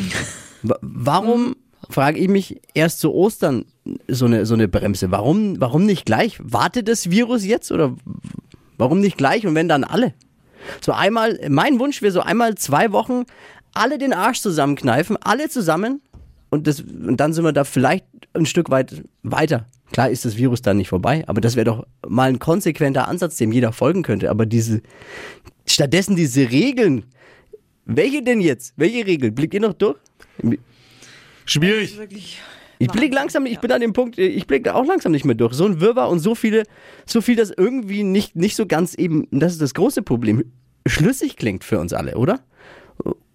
Wa- 0.64 0.78
Warum, 0.81 1.55
frage 1.88 2.19
ich 2.19 2.28
mich, 2.28 2.61
erst 2.75 2.99
zu 3.00 3.12
Ostern 3.12 3.66
so 4.08 4.25
eine, 4.26 4.44
so 4.46 4.55
eine 4.55 4.66
Bremse? 4.69 5.10
Warum, 5.10 5.60
warum 5.60 5.86
nicht 5.86 6.05
gleich? 6.06 6.38
Wartet 6.43 6.88
das 6.88 7.10
Virus 7.10 7.44
jetzt 7.44 7.70
oder 7.70 7.94
warum 8.79 9.00
nicht 9.00 9.17
gleich 9.17 9.46
und 9.46 9.55
wenn 9.55 9.69
dann 9.69 9.84
alle? 9.84 10.15
So 10.81 10.93
einmal, 10.93 11.38
mein 11.48 11.79
Wunsch 11.79 12.00
wäre 12.03 12.12
so 12.12 12.20
einmal 12.20 12.55
zwei 12.56 12.91
Wochen 12.93 13.24
alle 13.74 13.98
den 13.98 14.12
Arsch 14.12 14.41
zusammenkneifen, 14.41 15.17
alle 15.20 15.48
zusammen 15.48 16.00
und, 16.50 16.67
das, 16.67 16.81
und 16.81 17.19
dann 17.19 17.32
sind 17.32 17.44
wir 17.44 17.53
da 17.53 17.65
vielleicht 17.65 18.06
ein 18.32 18.46
Stück 18.46 18.70
weit 18.70 19.03
weiter. 19.22 19.67
Klar 19.93 20.08
ist 20.10 20.24
das 20.24 20.36
Virus 20.36 20.62
dann 20.62 20.79
nicht 20.79 20.88
vorbei, 20.88 21.22
aber 21.27 21.41
das 21.41 21.55
wäre 21.55 21.67
doch 21.67 21.86
mal 22.08 22.29
ein 22.31 22.38
konsequenter 22.38 23.06
Ansatz, 23.08 23.36
dem 23.36 23.53
jeder 23.53 23.72
folgen 23.72 24.03
könnte. 24.03 24.31
Aber 24.31 24.46
diese, 24.46 24.81
stattdessen 25.67 26.17
diese 26.17 26.50
Regeln, 26.50 27.05
welche 27.86 28.22
denn 28.22 28.41
jetzt? 28.41 28.74
Welche 28.76 29.06
Regeln? 29.06 29.34
Blickt 29.34 29.55
ihr 29.55 29.60
noch 29.60 29.74
durch? 29.74 29.96
Schwierig. 31.44 31.98
Ich 32.79 32.88
blick 32.88 33.14
langsam, 33.14 33.46
ich 33.46 33.60
bin 33.60 33.70
an 33.70 33.81
dem 33.81 33.93
Punkt, 33.93 34.19
ich 34.19 34.46
blick 34.46 34.64
da 34.64 34.74
auch 34.74 34.84
langsam 34.84 35.12
nicht 35.12 35.24
mehr 35.24 35.34
durch. 35.34 35.55
So 35.55 35.64
ein 35.64 35.81
Wirrwarr 35.81 36.10
und 36.10 36.19
so 36.19 36.34
viele, 36.34 36.64
so 37.06 37.20
viel, 37.20 37.36
das 37.36 37.50
irgendwie 37.56 38.03
nicht, 38.03 38.36
nicht 38.36 38.56
so 38.56 38.67
ganz 38.67 38.94
eben, 38.94 39.29
das 39.31 39.53
ist 39.53 39.62
das 39.62 39.74
große 39.74 40.03
Problem, 40.03 40.44
schlüssig 40.86 41.36
klingt 41.36 41.64
für 41.64 41.79
uns 41.79 41.93
alle, 41.93 42.17
oder? 42.17 42.41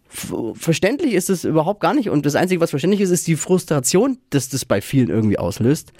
Verständlich 0.10 1.14
ist 1.14 1.30
es 1.30 1.44
überhaupt 1.44 1.82
gar 1.82 1.94
nicht 1.94 2.10
und 2.10 2.26
das 2.26 2.36
Einzige, 2.36 2.60
was 2.62 2.72
verständlich 2.72 3.02
ist, 3.02 3.12
ist 3.12 3.28
die 3.28 3.36
Frustration, 3.36 4.18
dass 4.32 4.50
das 4.50 4.66
bei 4.66 4.82
vielen 4.82 5.10
irgendwie 5.10 5.38
auslöst. 5.38 5.94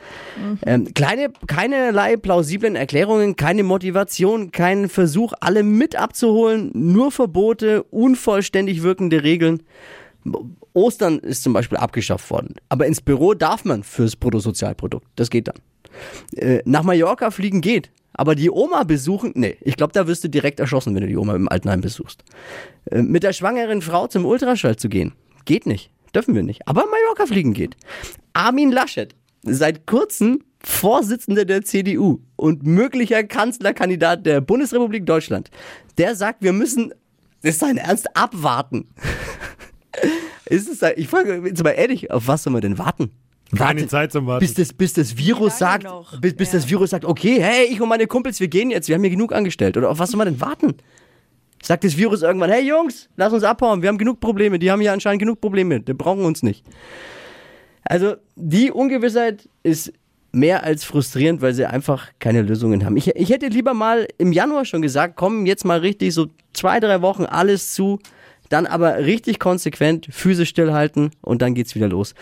Ähm, 0.66 0.94
kleine, 0.96 1.32
keinerlei 1.46 2.18
plausiblen 2.18 2.76
Erklärungen, 2.76 3.36
keine 3.36 3.64
Motivation, 3.64 4.52
kein 4.52 4.90
Versuch, 4.90 5.34
alle 5.42 5.62
mit 5.62 5.96
abzuholen, 5.96 6.72
nur 6.74 7.12
Verbote, 7.12 7.84
unvollständig 7.84 8.82
wirkende 8.82 9.22
Regeln. 9.24 9.62
Ostern 10.74 11.20
ist 11.20 11.44
zum 11.44 11.54
Beispiel 11.54 11.78
abgeschafft 11.78 12.30
worden. 12.32 12.56
Aber 12.68 12.88
ins 12.88 13.02
Büro 13.02 13.36
darf 13.36 13.64
man 13.64 13.84
fürs 13.84 14.16
Bruttosozialprodukt. 14.16 15.06
Das 15.16 15.30
geht 15.30 15.48
dann. 15.48 15.56
Äh, 16.36 16.62
nach 16.66 16.84
Mallorca 16.84 17.32
fliegen 17.32 17.62
geht. 17.62 17.92
Aber 18.14 18.36
die 18.36 18.50
Oma 18.50 18.84
besuchen, 18.84 19.32
nee, 19.36 19.58
ich 19.62 19.78
glaube, 19.78 19.94
da 19.94 20.08
wirst 20.08 20.24
du 20.24 20.30
direkt 20.30 20.60
erschossen, 20.60 20.94
wenn 20.96 21.02
du 21.02 21.08
die 21.08 21.18
Oma 21.18 21.36
im 21.36 21.48
Altenheim 21.48 21.82
besuchst. 21.82 22.24
Äh, 22.86 23.02
mit 23.02 23.24
der 23.24 23.34
schwangeren 23.34 23.82
Frau 23.82 24.08
zum 24.08 24.26
Ultraschall 24.26 24.76
zu 24.76 24.90
gehen, 24.90 25.14
geht 25.46 25.66
nicht. 25.66 25.92
Dürfen 26.14 26.36
wir 26.36 26.44
nicht. 26.44 26.68
Aber 26.68 26.86
Mallorca 26.86 27.28
fliegen 27.28 27.54
geht. 27.54 27.76
Armin 28.34 28.72
Laschet, 28.72 29.16
seit 29.44 29.86
kurzem 29.86 30.44
Vorsitzender 30.64 31.46
der 31.46 31.64
CDU 31.64 32.20
und 32.36 32.66
möglicher 32.66 33.24
Kanzlerkandidat 33.24 34.26
der 34.26 34.42
Bundesrepublik 34.42 35.06
Deutschland, 35.06 35.50
der 35.98 36.16
sagt, 36.16 36.42
wir 36.44 36.52
müssen, 36.52 36.94
das 37.42 37.52
ist 37.52 37.60
sein 37.60 37.78
Ernst, 37.78 38.16
abwarten. 38.18 38.90
ist 40.46 40.68
es, 40.68 40.82
ich 40.98 41.08
frage 41.08 41.44
jetzt 41.46 41.64
mal 41.64 41.72
ehrlich, 41.72 42.12
auf 42.12 42.28
was 42.28 42.44
soll 42.44 42.54
man 42.54 42.62
denn 42.62 42.78
warten? 42.78 43.12
Keine 43.56 43.80
Wartet, 43.82 43.90
Zeit 43.90 44.12
zum 44.12 44.28
Warten. 44.28 44.46
Bis 44.46 44.54
das, 44.54 44.74
bis 44.74 44.94
das 44.94 45.18
Virus 45.18 45.58
sagt, 45.58 45.84
noch? 45.84 46.20
bis, 46.22 46.36
bis 46.36 46.52
Ja. 46.52 46.60
das 46.60 46.70
Virus 46.70 46.92
sagt, 46.92 47.06
okay, 47.06 47.40
hey, 47.42 47.66
ich 47.66 47.82
und 47.82 47.90
meine 47.90 48.06
Kumpels, 48.08 48.40
wir 48.40 48.48
gehen 48.48 48.70
jetzt, 48.70 48.88
wir 48.88 48.96
haben 48.96 49.02
hier 49.02 49.10
genug 49.12 49.34
angestellt. 49.34 49.76
Oder 49.78 49.90
auf 49.90 50.00
was 50.00 50.12
soll 50.12 50.18
man 50.20 50.28
denn 50.28 50.40
warten? 50.42 50.76
Sagt 51.62 51.84
das 51.84 51.98
Virus 51.98 52.22
irgendwann, 52.22 52.52
hey 52.52 52.66
Jungs, 52.66 53.10
lass 53.18 53.34
uns 53.34 53.44
abhauen, 53.44 53.82
wir 53.82 53.90
haben 53.90 53.98
genug 53.98 54.20
Probleme, 54.20 54.60
die 54.60 54.72
haben 54.72 54.80
hier 54.82 54.94
anscheinend 54.94 55.20
genug 55.20 55.42
Probleme, 55.42 55.82
die 55.82 55.94
brauchen 55.94 56.24
uns 56.24 56.42
nicht. 56.42 56.66
Also 57.84 58.16
die 58.36 58.72
Ungewissheit 58.72 59.50
ist 59.64 59.92
mehr 60.32 60.64
als 60.64 60.84
frustrierend, 60.84 61.42
weil 61.42 61.54
sie 61.54 61.66
einfach 61.66 62.10
keine 62.20 62.44
Lösungen 62.44 62.86
haben. 62.86 62.96
Ich, 62.98 63.08
ich 63.16 63.30
hätte 63.30 63.48
lieber 63.48 63.74
mal 63.74 64.08
im 64.20 64.32
Januar 64.32 64.64
schon 64.66 64.82
gesagt, 64.82 65.16
komm 65.16 65.46
jetzt 65.48 65.66
mal 65.66 65.80
richtig 65.80 66.14
so 66.14 66.28
zwei, 66.54 66.80
drei 66.80 67.02
Wochen 67.02 67.26
alles 67.26 67.74
zu, 67.74 68.00
dann 68.50 68.66
aber 68.68 69.00
richtig 69.00 69.40
konsequent 69.40 70.08
Füße 70.12 70.46
stillhalten 70.46 71.12
und 71.22 71.42
dann 71.42 71.56
geht's 71.56 71.76
wieder 71.76 71.88
los. 71.88 72.14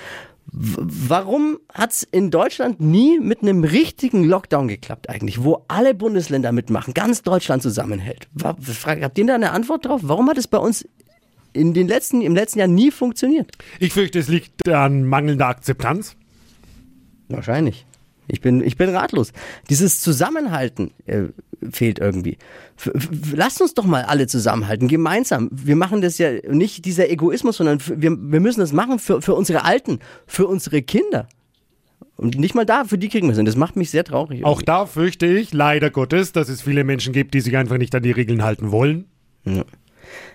Warum 0.52 1.60
hat's 1.74 2.04
in 2.04 2.32
Deutschland 2.32 2.80
nie 2.80 3.20
mit 3.20 3.42
einem 3.42 3.64
richtigen 3.64 4.24
Lockdown 4.24 4.68
geklappt 4.68 5.10
eigentlich, 5.10 5.44
wo 5.44 5.66
alle 5.68 5.94
Bundesländer 5.94 6.52
mitmachen, 6.52 6.94
ganz 6.94 7.22
Deutschland 7.22 7.62
zusammenhält? 7.62 8.28
Frage, 8.62 9.04
habt 9.04 9.18
ihr 9.18 9.26
da 9.26 9.36
eine 9.36 9.52
Antwort 9.52 9.86
drauf? 9.86 10.02
Warum 10.04 10.30
hat 10.30 10.38
es 10.38 10.48
bei 10.48 10.58
uns 10.58 10.88
in 11.52 11.74
den 11.74 11.88
letzten, 11.88 12.22
im 12.22 12.34
letzten 12.34 12.60
Jahr 12.60 12.68
nie 12.68 12.92
funktioniert? 12.92 13.52
Ich 13.80 13.94
fürchte, 13.94 14.20
es 14.20 14.30
liegt 14.30 14.68
an 14.70 15.06
mangelnder 15.06 15.48
Akzeptanz. 15.48 16.16
Wahrscheinlich. 17.28 17.86
Ich 18.28 18.42
bin, 18.42 18.62
ich 18.62 18.76
bin 18.76 18.90
ratlos. 18.90 19.32
Dieses 19.70 20.02
Zusammenhalten 20.02 20.92
äh, 21.06 21.24
fehlt 21.72 22.00
irgendwie. 22.00 22.38
F 22.78 22.92
lasst 23.34 23.62
uns 23.62 23.74
doch 23.74 23.86
mal 23.86 24.04
alle 24.04 24.28
zusammenhalten, 24.28 24.88
gemeinsam. 24.88 25.50
Wir 25.52 25.76
machen 25.76 26.02
das 26.02 26.18
ja 26.18 26.32
nicht 26.50 26.86
dieser 26.86 27.10
Egoismus, 27.10 27.58
sondern 27.58 27.80
wir, 27.80 28.12
wir 28.12 28.40
müssen 28.40 28.60
das 28.60 28.74
machen 28.74 29.00
für, 29.00 29.22
für 29.22 29.34
unsere 29.34 29.64
Alten, 29.64 30.00
für 30.26 30.48
unsere 30.48 30.82
Kinder. 30.82 31.28
Und 32.18 32.38
nicht 32.38 32.56
mal 32.56 32.66
da, 32.66 32.84
für 32.84 32.98
die 32.98 33.10
kriegen 33.10 33.28
wir 33.28 33.32
es 33.32 33.38
hin. 33.38 33.46
Das 33.46 33.56
macht 33.56 33.76
mich 33.76 33.92
sehr 33.92 34.04
traurig. 34.04 34.44
Auch 34.44 34.62
da 34.62 34.86
fürchte 34.88 35.28
ich, 35.28 35.54
leider 35.54 35.90
Gottes, 35.92 36.32
dass 36.32 36.50
es 36.50 36.64
viele 36.64 36.84
Menschen 36.84 37.14
gibt, 37.14 37.34
die 37.34 37.42
sich 37.42 37.56
einfach 37.56 37.78
nicht 37.78 37.94
an 37.94 38.04
die 38.04 38.12
Regeln 38.12 38.44
halten 38.44 38.72
wollen. 38.72 39.06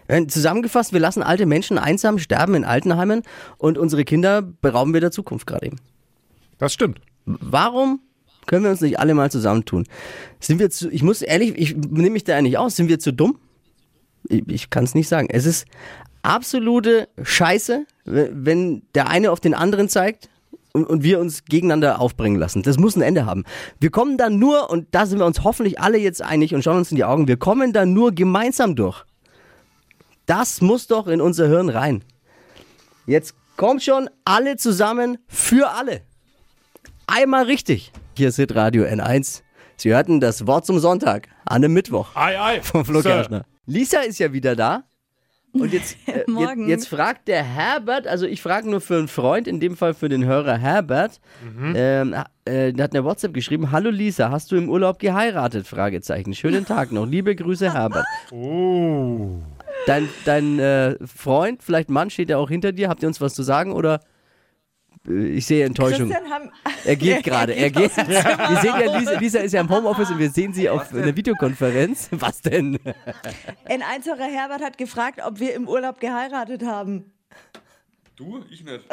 Äh, 0.06 0.26
Zusammengefasst, 0.26 0.92
wir 0.92 1.00
lassen 1.00 1.22
alte 1.22 1.44
Menschen 1.44 1.78
einsam 1.78 2.18
sterben 2.18 2.54
in 2.54 2.64
Altenheimen 2.64 3.22
und 3.58 3.78
unsere 3.78 4.04
Kinder 4.04 4.42
berauben 4.42 4.94
wir 4.94 5.00
der 5.00 5.10
Zukunft 5.10 5.46
gerade 5.46 5.66
eben. 5.66 5.76
Das 6.58 6.72
stimmt. 6.72 7.00
Warum 7.24 8.00
können 8.46 8.64
wir 8.64 8.70
uns 8.70 8.80
nicht 8.80 8.98
alle 8.98 9.14
mal 9.14 9.30
zusammentun? 9.30 9.86
Sind 10.40 10.58
wir 10.58 10.70
zu, 10.70 10.90
ich 10.90 11.02
muss 11.02 11.22
ehrlich, 11.22 11.54
ich 11.56 11.76
nehme 11.76 12.10
mich 12.10 12.24
da 12.24 12.40
nicht 12.42 12.58
aus, 12.58 12.76
sind 12.76 12.88
wir 12.88 12.98
zu 12.98 13.12
dumm? 13.12 13.38
Ich, 14.28 14.48
ich 14.48 14.70
kann 14.70 14.84
es 14.84 14.94
nicht 14.94 15.08
sagen. 15.08 15.28
Es 15.30 15.46
ist 15.46 15.66
absolute 16.22 17.08
Scheiße, 17.22 17.86
wenn 18.04 18.82
der 18.94 19.08
eine 19.08 19.30
auf 19.30 19.40
den 19.40 19.54
anderen 19.54 19.88
zeigt 19.88 20.28
und, 20.72 20.86
und 20.86 21.02
wir 21.02 21.20
uns 21.20 21.44
gegeneinander 21.44 22.00
aufbringen 22.00 22.38
lassen. 22.38 22.62
Das 22.62 22.78
muss 22.78 22.96
ein 22.96 23.02
Ende 23.02 23.26
haben. 23.26 23.44
Wir 23.80 23.90
kommen 23.90 24.16
dann 24.16 24.38
nur, 24.38 24.70
und 24.70 24.88
da 24.92 25.06
sind 25.06 25.18
wir 25.18 25.26
uns 25.26 25.44
hoffentlich 25.44 25.80
alle 25.80 25.98
jetzt 25.98 26.22
einig 26.22 26.54
und 26.54 26.62
schauen 26.62 26.78
uns 26.78 26.90
in 26.90 26.96
die 26.96 27.04
Augen, 27.04 27.28
wir 27.28 27.36
kommen 27.36 27.72
dann 27.72 27.92
nur 27.92 28.12
gemeinsam 28.12 28.76
durch. 28.76 29.04
Das 30.26 30.60
muss 30.60 30.86
doch 30.86 31.08
in 31.08 31.20
unser 31.20 31.48
Hirn 31.48 31.68
rein. 31.68 32.04
Jetzt 33.06 33.34
kommt 33.56 33.82
schon 33.82 34.08
alle 34.24 34.56
zusammen 34.56 35.18
für 35.26 35.70
alle. 35.70 36.02
Einmal 37.06 37.44
richtig. 37.44 37.92
Hier 38.16 38.28
ist 38.28 38.36
Hitradio 38.36 38.84
N1. 38.84 39.42
Sie 39.76 39.90
hörten 39.92 40.20
das 40.20 40.46
Wort 40.46 40.66
zum 40.66 40.78
Sonntag 40.78 41.28
an 41.44 41.56
einem 41.56 41.72
Mittwoch 41.72 42.14
Ei, 42.14 42.38
ei. 42.40 42.60
von 42.62 42.84
Flo. 42.84 43.00
Kerschner. 43.02 43.44
Lisa 43.66 44.00
ist 44.00 44.18
ja 44.18 44.32
wieder 44.32 44.54
da. 44.56 44.84
Und 45.52 45.72
jetzt, 45.72 45.96
äh, 46.06 46.24
Morgen. 46.30 46.62
jetzt, 46.68 46.84
jetzt 46.84 46.88
fragt 46.88 47.28
der 47.28 47.42
Herbert, 47.42 48.06
also 48.06 48.26
ich 48.26 48.40
frage 48.40 48.70
nur 48.70 48.80
für 48.80 48.96
einen 48.96 49.08
Freund, 49.08 49.46
in 49.46 49.60
dem 49.60 49.76
Fall 49.76 49.92
für 49.92 50.08
den 50.08 50.24
Hörer 50.24 50.56
Herbert, 50.56 51.20
Mhm. 51.44 51.72
ähm, 51.76 52.14
äh, 52.46 52.72
der 52.72 52.84
hat 52.84 52.94
eine 52.94 53.04
WhatsApp 53.04 53.34
geschrieben, 53.34 53.70
Hallo 53.70 53.90
Lisa, 53.90 54.30
hast 54.30 54.50
du 54.50 54.56
im 54.56 54.70
Urlaub 54.70 54.98
geheiratet? 54.98 55.66
Fragezeichen. 55.66 56.32
Schönen 56.34 56.64
Tag 56.64 56.90
noch. 56.92 57.04
Liebe 57.06 57.34
Grüße, 57.36 57.72
Herbert. 57.74 58.06
Oh. 58.32 59.42
Dein, 59.86 60.08
dein 60.24 60.58
äh, 60.60 60.96
Freund, 61.06 61.62
vielleicht 61.62 61.90
Mann, 61.90 62.08
steht 62.08 62.30
ja 62.30 62.38
auch 62.38 62.48
hinter 62.48 62.70
dir. 62.72 62.88
Habt 62.88 63.02
ihr 63.02 63.08
uns 63.08 63.20
was 63.20 63.34
zu 63.34 63.42
sagen 63.42 63.72
oder 63.72 64.00
ich 65.08 65.46
sehe 65.46 65.64
Enttäuschung. 65.64 66.12
Haben, 66.14 66.50
Er 66.84 66.96
geht 66.96 67.24
gerade. 67.24 67.52
Er 67.54 67.70
geht. 67.70 67.96
Wir 67.96 68.60
sehen 68.60 68.74
ja, 68.80 68.98
Lisa, 68.98 69.12
Lisa 69.18 69.38
ist 69.40 69.52
ja 69.52 69.60
im 69.60 69.68
Homeoffice 69.68 70.10
und 70.10 70.18
wir 70.18 70.30
sehen 70.30 70.52
sie 70.52 70.68
auf 70.68 70.92
einer 70.94 71.14
Videokonferenz. 71.16 72.08
Was 72.12 72.40
denn? 72.40 72.78
N1-Hörer 73.66 74.30
Herbert 74.30 74.62
hat 74.62 74.78
gefragt, 74.78 75.20
ob 75.24 75.40
wir 75.40 75.54
im 75.54 75.68
Urlaub 75.68 75.98
geheiratet 76.00 76.64
haben. 76.64 77.12
Du? 78.16 78.44
Ich 78.50 78.62
nicht. 78.64 78.84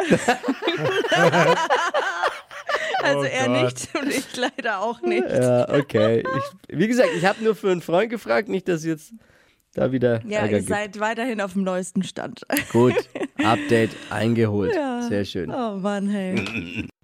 Also 3.01 3.21
Oh 3.21 3.23
er 3.23 3.45
Gott. 3.47 3.63
nicht 3.63 3.95
und 3.95 4.09
ich 4.09 4.35
leider 4.35 4.81
auch 4.81 5.01
nicht. 5.01 5.25
Ja, 5.29 5.69
okay. 5.69 6.21
Ich, 6.21 6.77
wie 6.77 6.87
gesagt, 6.87 7.09
ich 7.15 7.25
habe 7.25 7.41
nur 7.43 7.55
für 7.55 7.71
einen 7.71 7.81
Freund 7.81 8.09
gefragt, 8.09 8.49
nicht, 8.49 8.67
dass 8.67 8.83
jetzt 8.83 9.13
da 9.73 9.91
wieder 9.91 10.21
Ja, 10.25 10.39
Ärger 10.39 10.51
ihr 10.53 10.57
gibt. 10.59 10.69
seid 10.69 10.99
weiterhin 10.99 11.41
auf 11.41 11.53
dem 11.53 11.63
neuesten 11.63 12.03
Stand. 12.03 12.41
Gut, 12.71 12.95
Update 13.43 13.91
eingeholt. 14.09 14.73
Ja. 14.75 15.01
Sehr 15.03 15.25
schön. 15.25 15.49
Oh 15.51 15.77
Mann, 15.77 16.09
hey. 16.09 16.87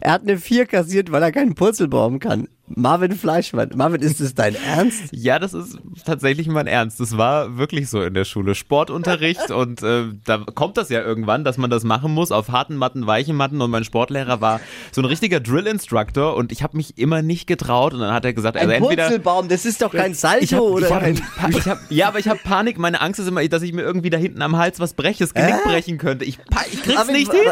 Er 0.00 0.12
hat 0.12 0.22
eine 0.22 0.36
4 0.38 0.66
kassiert, 0.66 1.10
weil 1.12 1.22
er 1.22 1.32
keinen 1.32 1.54
Purzelbaum 1.54 2.18
kann. 2.18 2.48
Marvin 2.68 3.12
Fleischmann. 3.12 3.70
Marvin, 3.76 4.02
ist 4.02 4.20
das 4.20 4.34
dein 4.34 4.54
Ernst? 4.56 5.04
Ja, 5.12 5.38
das 5.38 5.54
ist 5.54 5.78
tatsächlich 6.04 6.46
mein 6.48 6.66
Ernst. 6.66 7.00
Das 7.00 7.16
war 7.16 7.56
wirklich 7.58 7.88
so 7.88 8.02
in 8.02 8.14
der 8.14 8.24
Schule. 8.24 8.54
Sportunterricht 8.54 9.50
und 9.50 9.82
äh, 9.82 10.04
da 10.24 10.38
kommt 10.38 10.76
das 10.76 10.88
ja 10.88 11.00
irgendwann, 11.02 11.42
dass 11.44 11.58
man 11.58 11.70
das 11.70 11.84
machen 11.84 12.12
muss 12.12 12.30
auf 12.32 12.48
harten 12.50 12.76
Matten, 12.76 13.06
weichen 13.06 13.36
Matten 13.36 13.60
und 13.60 13.70
mein 13.70 13.84
Sportlehrer 13.84 14.40
war 14.40 14.60
so 14.92 15.00
ein 15.00 15.04
richtiger 15.04 15.40
Drill-Instructor 15.40 16.36
und 16.36 16.52
ich 16.52 16.62
habe 16.62 16.76
mich 16.76 16.98
immer 16.98 17.22
nicht 17.22 17.46
getraut 17.46 17.94
und 17.94 18.00
dann 18.00 18.12
hat 18.12 18.24
er 18.24 18.32
gesagt, 18.32 18.56
also 18.56 18.68
Ein 18.70 18.82
entweder 18.82 19.04
Purzelbaum, 19.04 19.48
das 19.48 19.64
ist 19.64 19.80
doch 19.82 19.92
kein 19.92 20.14
Salto 20.14 20.44
ich 20.44 20.54
hab, 20.54 20.60
oder 20.60 20.86
ich 20.86 20.92
hab, 20.92 21.00
kein... 21.36 21.52
ich 21.56 21.66
hab, 21.68 21.78
ja, 21.90 22.08
aber 22.08 22.18
ich 22.18 22.28
habe 22.28 22.40
Panik. 22.42 22.78
Meine 22.78 23.00
Angst 23.00 23.20
ist 23.20 23.28
immer, 23.28 23.46
dass 23.48 23.62
ich 23.62 23.72
mir 23.72 23.82
irgendwie 23.82 24.10
da 24.10 24.18
hinten 24.18 24.42
am 24.42 24.56
Hals 24.56 24.78
was 24.80 24.94
breche, 24.94 25.24
das 25.24 25.34
Genick 25.34 25.62
brechen 25.64 25.98
könnte. 25.98 26.24
Ich, 26.24 26.38
ich 26.72 26.82
krieg's 26.82 26.98
Aber- 26.98 27.12
nicht 27.12 27.32
hin. 27.32 27.42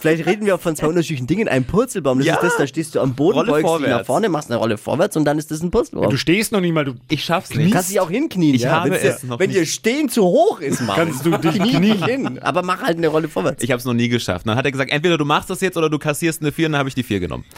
Vielleicht 0.00 0.26
reden 0.26 0.46
wir 0.46 0.56
auch 0.56 0.60
von 0.60 0.74
zwei 0.74 0.88
unterschiedlichen 0.88 1.28
Dingen. 1.28 1.46
Ein 1.46 1.64
Purzelbaum, 1.64 2.18
das 2.18 2.26
Ja. 2.26 2.34
ist 2.34 2.42
das, 2.42 2.56
da 2.56 2.66
stehst 2.66 2.94
du 2.96 3.00
am 3.00 3.14
Boden, 3.14 3.38
Rolle 3.38 3.62
beugst 3.62 3.80
dich 3.82 3.88
nach 3.88 4.04
vorne, 4.04 4.28
machst 4.28 4.50
eine 4.52 4.60
Rolle 4.60 4.78
vorwärts 4.78 5.16
und 5.16 5.24
dann 5.24 5.38
ist 5.38 5.50
das 5.50 5.62
ein 5.62 5.70
Purzelbaum. 5.70 6.10
Du 6.10 6.16
stehst 6.16 6.52
noch 6.52 6.60
nicht 6.60 6.72
mal, 6.72 6.84
du 6.84 6.94
Ich 7.08 7.24
schaff's 7.24 7.48
Du 7.50 7.58
nicht. 7.58 7.72
kannst 7.72 7.90
dich 7.90 7.98
auch 8.00 8.10
hinknien, 8.10 8.54
Ich 8.54 8.62
ja. 8.62 8.82
habe 8.82 8.94
es 8.96 9.22
noch 9.22 9.38
wenn 9.38 9.48
nicht. 9.50 9.58
dir 9.60 9.66
Stehen 9.66 10.08
zu 10.08 10.22
hoch 10.24 10.60
ist, 10.60 10.80
Mann. 10.82 10.96
Kannst 10.96 11.24
du 11.26 11.30
dich 11.36 11.52
knie 11.54 11.70
knien. 11.96 12.04
hin. 12.04 12.38
Aber 12.42 12.62
mach 12.62 12.82
halt 12.82 12.98
eine 12.98 13.08
Rolle 13.08 13.28
vorwärts. 13.28 13.62
Ich 13.62 13.70
habe 13.70 13.78
es 13.78 13.84
noch 13.84 13.94
nie 13.94 14.08
geschafft. 14.08 14.46
Dann 14.46 14.56
hat 14.56 14.64
er 14.64 14.72
gesagt, 14.72 14.90
entweder 14.92 15.18
du 15.18 15.24
machst 15.24 15.50
das 15.50 15.60
jetzt 15.60 15.76
oder 15.76 15.88
du 15.90 15.98
kassierst 15.98 16.42
eine 16.42 16.52
4 16.52 16.66
und 16.66 16.72
dann 16.72 16.78
habe 16.80 16.88
ich 16.88 16.94
die 16.94 17.02
4 17.02 17.20
genommen. 17.20 17.44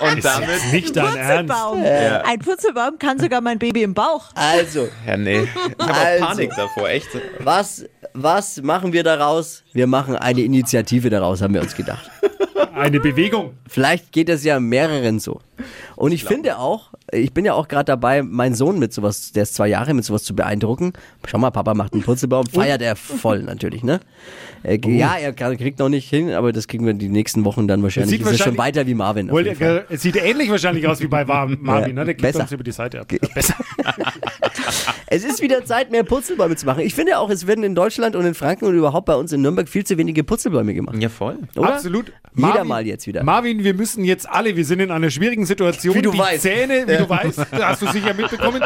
Und 0.00 0.24
damit, 0.24 0.48
Ist 0.48 0.72
nicht 0.72 0.94
dein 0.96 1.16
Ernst. 1.16 1.52
Purzelbaum. 1.52 1.82
Ein 2.24 2.38
Purzelbaum 2.38 2.98
kann 3.00 3.18
sogar 3.18 3.40
mein 3.40 3.58
Baby 3.58 3.82
im 3.82 3.94
Bauch. 3.94 4.26
Also, 4.36 4.88
ja 5.04 5.16
nee, 5.16 5.40
ich 5.42 5.54
habe 5.56 5.74
Also. 5.92 6.24
auch 6.24 6.28
Panik 6.28 6.50
davor, 6.54 6.88
echt. 6.88 7.08
was, 7.40 7.84
was 8.14 8.62
machen 8.62 8.92
wir 8.92 9.02
daraus? 9.02 9.64
Wir 9.72 9.88
machen 9.88 10.14
eine 10.14 10.42
Initiative 10.42 11.10
daraus, 11.10 11.42
haben 11.42 11.52
wir 11.52 11.62
uns 11.62 11.74
gedacht. 11.74 12.08
Eine 12.74 13.00
Bewegung. 13.00 13.52
Vielleicht 13.68 14.12
geht 14.12 14.28
es 14.28 14.44
ja 14.44 14.60
mehreren 14.60 15.18
so. 15.18 15.40
Und 15.96 16.12
ich 16.12 16.24
finde 16.24 16.58
auch, 16.58 16.90
ich 17.12 17.32
bin 17.32 17.44
ja 17.44 17.54
auch 17.54 17.66
gerade 17.68 17.84
dabei, 17.86 18.22
meinen 18.22 18.54
Sohn 18.54 18.78
mit 18.78 18.92
sowas, 18.92 19.32
der 19.32 19.42
ist 19.42 19.54
zwei 19.54 19.66
Jahre, 19.68 19.92
mit 19.94 20.04
sowas 20.04 20.22
zu 20.22 20.34
beeindrucken. 20.36 20.92
Schau 21.26 21.38
mal, 21.38 21.50
Papa 21.50 21.74
macht 21.74 21.92
einen 21.94 22.02
Purzelbaum, 22.02 22.46
feiert 22.46 22.80
er 22.80 22.94
voll 22.94 23.42
natürlich, 23.42 23.82
ne? 23.82 23.98
Äh, 24.62 24.78
Ja, 24.86 25.16
er 25.16 25.32
kriegt 25.32 25.78
noch 25.80 25.88
nicht 25.88 26.08
hin, 26.08 26.30
aber 26.32 26.52
das 26.52 26.68
kriegen 26.68 26.86
wir 26.86 26.94
die 26.94 27.08
nächsten 27.08 27.44
Wochen 27.44 27.66
dann 27.66 27.82
wahrscheinlich. 27.82 28.10
sieht 28.10 28.20
Ist 28.20 28.26
schon 28.26 28.38
wahrscheinlich- 28.38 28.58
weiter 28.58 28.86
wie 28.86 28.94
Marvin. 28.94 29.28
auf 29.30 29.34
Wohl, 29.36 29.46
jeden 29.46 29.56
Fall. 29.58 29.84
der, 29.88 29.90
es 29.90 30.02
sieht 30.02 30.16
ähnlich 30.16 30.50
wahrscheinlich 30.50 30.86
aus 30.86 31.00
wie 31.00 31.08
bei 31.08 31.24
Marvin, 31.24 31.60
ne? 31.64 32.04
Der 32.04 32.14
kippt 32.14 32.22
besser. 32.22 32.40
uns 32.42 32.52
über 32.52 32.62
die 32.64 32.72
Seite 32.72 33.00
ab. 33.00 33.08
Besser. 33.34 33.54
Es 35.10 35.24
ist 35.24 35.40
wieder 35.40 35.64
Zeit, 35.64 35.90
mehr 35.90 36.02
Purzelbäume 36.04 36.54
zu 36.56 36.66
machen. 36.66 36.80
Ich 36.80 36.94
finde 36.94 37.18
auch, 37.18 37.30
es 37.30 37.46
werden 37.46 37.64
in 37.64 37.74
Deutschland 37.74 38.14
und 38.14 38.26
in 38.26 38.34
Franken 38.34 38.66
und 38.66 38.74
überhaupt 38.76 39.06
bei 39.06 39.14
uns 39.14 39.32
in 39.32 39.40
Nürnberg 39.40 39.66
viel 39.66 39.82
zu 39.84 39.96
wenige 39.96 40.22
Purzelbäume 40.22 40.74
gemacht. 40.74 40.96
Ja, 41.00 41.08
voll. 41.08 41.38
Oder? 41.56 41.74
Absolut. 41.74 42.12
Jeder 42.34 42.47
mal 42.64 42.86
jetzt 42.86 43.06
wieder. 43.06 43.22
Marvin, 43.22 43.62
wir 43.64 43.74
müssen 43.74 44.04
jetzt 44.04 44.28
alle, 44.28 44.56
wir 44.56 44.64
sind 44.64 44.80
in 44.80 44.90
einer 44.90 45.10
schwierigen 45.10 45.46
Situation. 45.46 45.94
Wie 45.94 46.02
du 46.02 46.10
die 46.12 46.18
weißt. 46.18 46.42
Zähne, 46.42 46.84
wie 46.86 46.96
du 46.96 47.08
weißt, 47.08 47.40
hast 47.52 47.82
du 47.82 47.86
sicher 47.88 48.14
mitbekommen. 48.14 48.62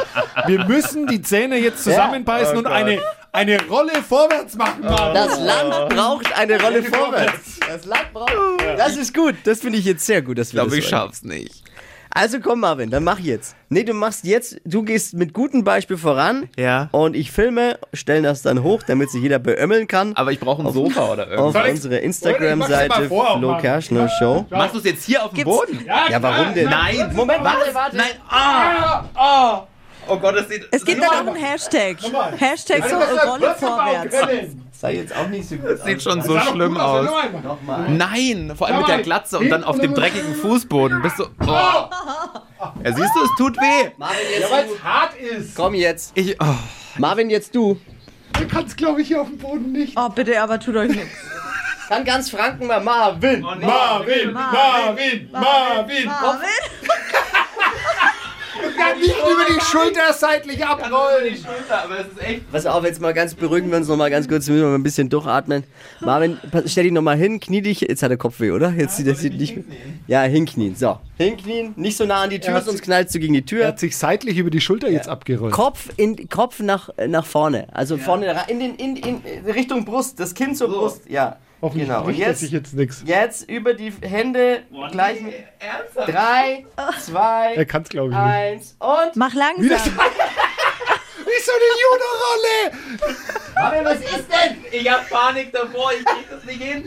Wir 0.46 0.64
müssen 0.66 1.06
die 1.06 1.22
Zähne 1.22 1.56
jetzt 1.58 1.84
zusammenbeißen 1.84 2.54
Oh 2.54 2.58
und 2.58 2.64
Gott. 2.64 2.72
eine, 2.72 2.98
eine 3.32 3.62
Rolle 3.68 3.92
vorwärts 4.06 4.54
machen, 4.56 4.82
Marvin. 4.82 5.14
Das 5.14 5.40
Land 5.40 5.88
braucht 5.90 6.38
eine 6.38 6.60
Rolle 6.62 6.82
vorwärts. 6.82 7.60
Das 7.66 7.84
Land 7.86 8.12
braucht. 8.12 8.30
Das 8.76 8.96
ist 8.96 9.14
gut. 9.14 9.34
Das 9.44 9.60
finde 9.60 9.78
ich 9.78 9.84
jetzt 9.84 10.04
sehr 10.06 10.22
gut, 10.22 10.38
dass 10.38 10.48
Ich 10.48 10.54
wir 10.54 10.60
glaube, 10.62 10.76
das 10.76 10.84
ich 10.84 10.88
schaff's 10.88 11.22
nicht. 11.22 11.62
Also 12.14 12.40
komm, 12.40 12.60
Marvin, 12.60 12.90
dann 12.90 13.04
mach 13.04 13.18
jetzt. 13.18 13.56
Nee, 13.70 13.84
du 13.84 13.94
machst 13.94 14.24
jetzt, 14.24 14.60
du 14.66 14.82
gehst 14.82 15.14
mit 15.14 15.32
gutem 15.32 15.64
Beispiel 15.64 15.96
voran. 15.96 16.48
Ja. 16.58 16.88
Und 16.92 17.16
ich 17.16 17.32
filme, 17.32 17.78
stellen 17.94 18.22
das 18.22 18.42
dann 18.42 18.62
hoch, 18.62 18.82
damit 18.86 19.10
sich 19.10 19.22
jeder 19.22 19.38
beömmeln 19.38 19.86
kann. 19.88 20.12
Aber 20.14 20.30
ich 20.30 20.38
brauche 20.38 20.62
ein 20.62 20.72
Sofa 20.74 21.10
oder 21.12 21.24
auf 21.24 21.30
irgendwas. 21.30 21.66
Ich- 21.68 21.72
unsere 21.72 21.96
Instagram-Seite 21.98 23.08
Flo. 23.08 23.56
Kerschner 23.60 24.10
Show. 24.18 24.44
Machst 24.50 24.74
du 24.74 24.78
es 24.78 24.84
jetzt 24.84 25.04
hier 25.04 25.24
auf 25.24 25.32
dem 25.32 25.44
Boden? 25.44 25.86
Ja, 25.86 26.22
warum 26.22 26.52
denn? 26.54 26.68
Nein. 26.68 27.10
Moment, 27.14 27.42
warte, 27.42 27.74
warte. 27.74 27.96
Nein. 27.96 28.10
Ah. 28.28 29.04
Ah. 29.14 29.62
Oh 30.08 30.18
Gott, 30.18 30.36
das 30.36 30.48
sieht. 30.48 30.68
Es 30.70 30.84
gibt 30.84 31.02
dann 31.02 31.10
auch 31.10 31.32
einen 31.32 31.36
Hashtag. 31.36 31.96
Hashtag 32.38 32.88
so 32.88 32.96
Rolle 33.30 33.54
vorwärts. 33.58 34.16
Sei 34.72 34.94
jetzt 34.96 35.14
auch 35.14 35.28
nicht 35.28 35.48
so 35.48 35.54
gut 35.56 35.70
Das 35.70 35.84
sieht 35.84 36.02
schon 36.02 36.20
so 36.22 36.38
schlimm 36.40 36.76
aus. 36.76 37.08
Nein, 37.88 38.52
vor 38.56 38.66
allem 38.66 38.78
mit 38.78 38.88
der 38.88 39.02
Glatze 39.02 39.38
und 39.38 39.48
dann 39.48 39.62
auf 39.62 39.78
dem 39.78 39.94
dreckigen 39.94 40.34
Fußboden. 40.34 41.02
Bist 41.02 41.18
du. 41.20 41.26
Oh. 41.40 41.46
Ja, 41.46 42.92
siehst 42.92 43.10
du, 43.14 43.22
es 43.24 43.30
tut 43.38 43.56
weh. 43.58 43.90
Marvin, 43.96 44.18
jetzt 44.38 44.50
Weil 44.52 44.66
du. 44.66 44.74
es 44.74 44.82
hart 44.84 45.14
ist. 45.16 45.54
Komm 45.54 45.74
jetzt. 45.74 46.12
Ich. 46.16 46.36
Oh. 46.40 46.46
Marvin, 46.98 47.30
jetzt 47.30 47.54
du. 47.54 47.80
Du 48.38 48.48
kannst, 48.48 48.76
glaube 48.76 49.02
ich, 49.02 49.08
hier 49.08 49.20
auf 49.20 49.28
dem 49.28 49.38
Boden 49.38 49.72
nicht. 49.72 49.96
Oh, 49.96 50.08
bitte, 50.08 50.40
aber 50.40 50.58
tut 50.58 50.76
euch 50.76 50.88
nichts. 50.88 51.16
Kann 51.88 52.04
ganz 52.04 52.30
Franken 52.30 52.66
mal 52.66 52.80
Marvin. 52.80 53.40
Marvin, 53.40 54.32
Marvin, 54.32 54.32
Marvin, 54.32 55.30
Marvin. 55.30 56.04
Du 56.04 57.31
kannst 58.76 59.00
nicht 59.00 59.14
über 59.16 59.44
die 59.48 59.60
Schulter 59.64 60.12
seitlich 60.12 60.64
abrollen. 60.64 61.36
Aber 61.70 62.00
es 62.00 62.06
ist 62.08 62.22
echt. 62.22 62.52
Pass 62.52 62.66
auf, 62.66 62.84
jetzt 62.84 63.00
mal 63.00 63.12
ganz 63.14 63.34
beruhigen 63.34 63.70
wir 63.70 63.78
uns 63.78 63.88
noch 63.88 63.96
mal 63.96 64.10
ganz 64.10 64.28
kurz, 64.28 64.48
müssen 64.48 64.60
wir 64.62 64.68
mal 64.68 64.74
ein 64.74 64.82
bisschen 64.82 65.08
durchatmen. 65.08 65.64
Marvin, 66.00 66.38
stell 66.66 66.84
dich 66.84 66.92
noch 66.92 67.02
mal 67.02 67.16
hin, 67.16 67.40
knie 67.40 67.62
dich. 67.62 67.80
Jetzt 67.80 68.02
hat 68.02 68.10
der 68.10 68.18
Kopf 68.18 68.40
weh, 68.40 68.50
oder? 68.50 68.70
Jetzt 68.70 68.96
sieht 68.96 69.06
das 69.06 69.18
sieht 69.20 69.38
nicht. 69.38 69.56
Ja, 70.06 70.22
hinknien. 70.22 70.74
So, 70.76 70.98
hinknien, 71.18 71.72
nicht 71.76 71.96
so 71.96 72.04
nah 72.04 72.22
an 72.22 72.30
die 72.30 72.40
Tür, 72.40 72.54
hat 72.54 72.64
sonst 72.64 72.78
sich- 72.78 72.84
knallst 72.86 73.14
du 73.14 73.18
gegen 73.20 73.32
die 73.34 73.40
Er 73.40 73.46
Tür. 73.46 73.66
hat 73.68 73.78
sich 73.78 73.96
seitlich 73.96 74.36
über 74.38 74.50
die 74.50 74.60
Schulter 74.60 74.90
jetzt 74.90 75.08
abgerollt. 75.08 75.52
Kopf 75.52 75.88
in 75.96 76.28
Kopf 76.28 76.60
nach 76.60 76.90
äh, 76.96 77.08
nach 77.08 77.26
vorne, 77.26 77.66
also 77.72 77.96
vorne 77.96 78.34
ra- 78.34 78.46
in 78.48 78.60
den 78.60 78.74
in, 78.76 78.96
in 78.96 79.20
Richtung 79.50 79.84
Brust, 79.84 80.18
das 80.20 80.34
Kinn 80.34 80.54
zur 80.54 80.68
Brust. 80.68 81.02
Ja. 81.08 81.36
Hoffentlich 81.62 81.88
Genau. 81.88 82.04
Und 82.04 82.14
jetzt 82.16 82.40
sich 82.40 82.50
jetzt 82.50 82.74
nichts. 82.74 83.02
jetzt 83.06 83.48
über 83.48 83.72
die 83.74 83.92
Hände 84.02 84.64
gleich 84.90 85.20
mit 85.20 85.34
drei, 86.06 86.66
zwei, 87.00 87.54
Er 87.54 87.64
kann 87.64 87.82
es, 87.82 87.88
glaube 87.88 88.08
ich, 88.10 88.16
nicht. 88.16 88.24
eins 88.26 88.76
und 88.80 89.14
Mach 89.16 89.32
langsam. 89.32 89.62
Wie 89.64 89.68
so 91.44 91.52
eine 91.52 91.70
Judo-Rolle. 91.82 93.14
Marvin, 93.54 93.84
was 93.84 94.00
ist 94.00 94.26
denn? 94.28 94.61
Ich 94.72 94.90
hab 94.90 95.08
Panik 95.10 95.52
davor, 95.52 95.90
ich 95.98 96.04
krieg 96.04 96.26
das 96.30 96.44
nicht 96.44 96.62
hin. 96.62 96.84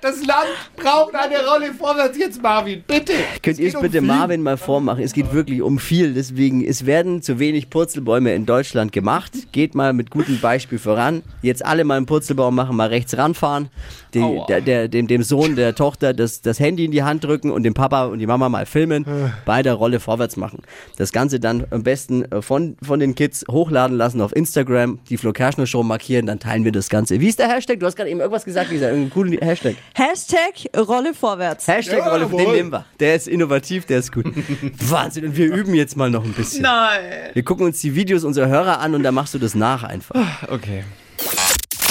Das 0.00 0.26
Land 0.26 0.48
braucht 0.76 1.14
eine 1.14 1.46
Rolle 1.46 1.72
vorwärts 1.72 2.18
jetzt, 2.18 2.42
Marvin. 2.42 2.82
Bitte. 2.86 3.12
Könnt 3.42 3.60
ihr 3.60 3.68
es 3.68 3.74
um 3.76 3.82
bitte 3.82 3.98
viel. 3.98 4.08
Marvin 4.08 4.42
mal 4.42 4.56
vormachen? 4.56 5.04
Es 5.04 5.12
geht 5.12 5.32
wirklich 5.32 5.62
um 5.62 5.78
viel. 5.78 6.14
Deswegen, 6.14 6.64
es 6.66 6.84
werden 6.84 7.22
zu 7.22 7.38
wenig 7.38 7.70
Purzelbäume 7.70 8.34
in 8.34 8.44
Deutschland 8.44 8.90
gemacht. 8.90 9.52
Geht 9.52 9.76
mal 9.76 9.92
mit 9.92 10.10
gutem 10.10 10.40
Beispiel 10.40 10.78
voran. 10.78 11.22
Jetzt 11.42 11.64
alle 11.64 11.84
mal 11.84 11.96
einen 11.96 12.06
Purzelbaum 12.06 12.56
machen, 12.56 12.76
mal 12.76 12.88
rechts 12.88 13.16
ranfahren. 13.16 13.68
Die, 14.14 14.40
der, 14.48 14.60
der, 14.60 14.88
dem, 14.88 15.06
dem 15.06 15.22
Sohn, 15.22 15.56
der 15.56 15.74
Tochter 15.74 16.12
das, 16.12 16.42
das 16.42 16.58
Handy 16.60 16.84
in 16.84 16.90
die 16.90 17.02
Hand 17.02 17.24
drücken 17.24 17.50
und 17.50 17.62
dem 17.62 17.72
Papa 17.72 18.06
und 18.06 18.18
die 18.18 18.26
Mama 18.26 18.48
mal 18.48 18.66
filmen. 18.66 19.06
Bei 19.46 19.62
der 19.62 19.74
Rolle 19.74 20.00
vorwärts 20.00 20.36
machen. 20.36 20.62
Das 20.96 21.12
Ganze 21.12 21.38
dann 21.38 21.66
am 21.70 21.82
besten 21.82 22.24
äh, 22.30 22.42
von, 22.42 22.76
von 22.82 22.98
den 22.98 23.14
Kids 23.14 23.44
hochladen 23.50 23.96
lassen 23.96 24.20
auf 24.20 24.34
Instagram, 24.34 24.98
die 25.08 25.16
Flo 25.16 25.32
Kerschner 25.32 25.66
Show 25.66 25.82
markieren, 25.82 26.26
dann 26.26 26.40
teilen 26.40 26.64
wir 26.64 26.72
das 26.72 26.88
Ganze. 26.88 27.11
Wie 27.20 27.28
ist 27.28 27.38
der 27.38 27.48
Hashtag? 27.48 27.80
Du 27.80 27.86
hast 27.86 27.96
gerade 27.96 28.10
eben 28.10 28.20
irgendwas 28.20 28.44
gesagt, 28.44 28.70
Lisa. 28.70 28.86
Irgendeinen 28.86 29.10
coolen 29.10 29.38
Hashtag. 29.38 29.76
Hashtag 29.94 30.54
Rolle 30.76 31.14
vorwärts. 31.14 31.66
Hashtag 31.68 32.06
Rolle, 32.06 32.26
den 32.26 32.52
nehmen 32.52 32.72
wir. 32.72 32.84
Der 33.00 33.14
ist 33.14 33.28
innovativ, 33.28 33.86
der 33.86 33.98
ist 33.98 34.12
gut. 34.12 34.26
Wahnsinn, 34.88 35.26
und 35.26 35.36
wir 35.36 35.52
üben 35.52 35.74
jetzt 35.74 35.96
mal 35.96 36.10
noch 36.10 36.24
ein 36.24 36.32
bisschen. 36.32 36.62
Nein. 36.62 37.30
Wir 37.32 37.42
gucken 37.42 37.66
uns 37.66 37.80
die 37.80 37.94
Videos 37.94 38.24
unserer 38.24 38.48
Hörer 38.48 38.80
an 38.80 38.94
und 38.94 39.02
dann 39.02 39.14
machst 39.14 39.34
du 39.34 39.38
das 39.38 39.54
nach 39.54 39.82
einfach. 39.84 40.14
Okay. 40.48 40.84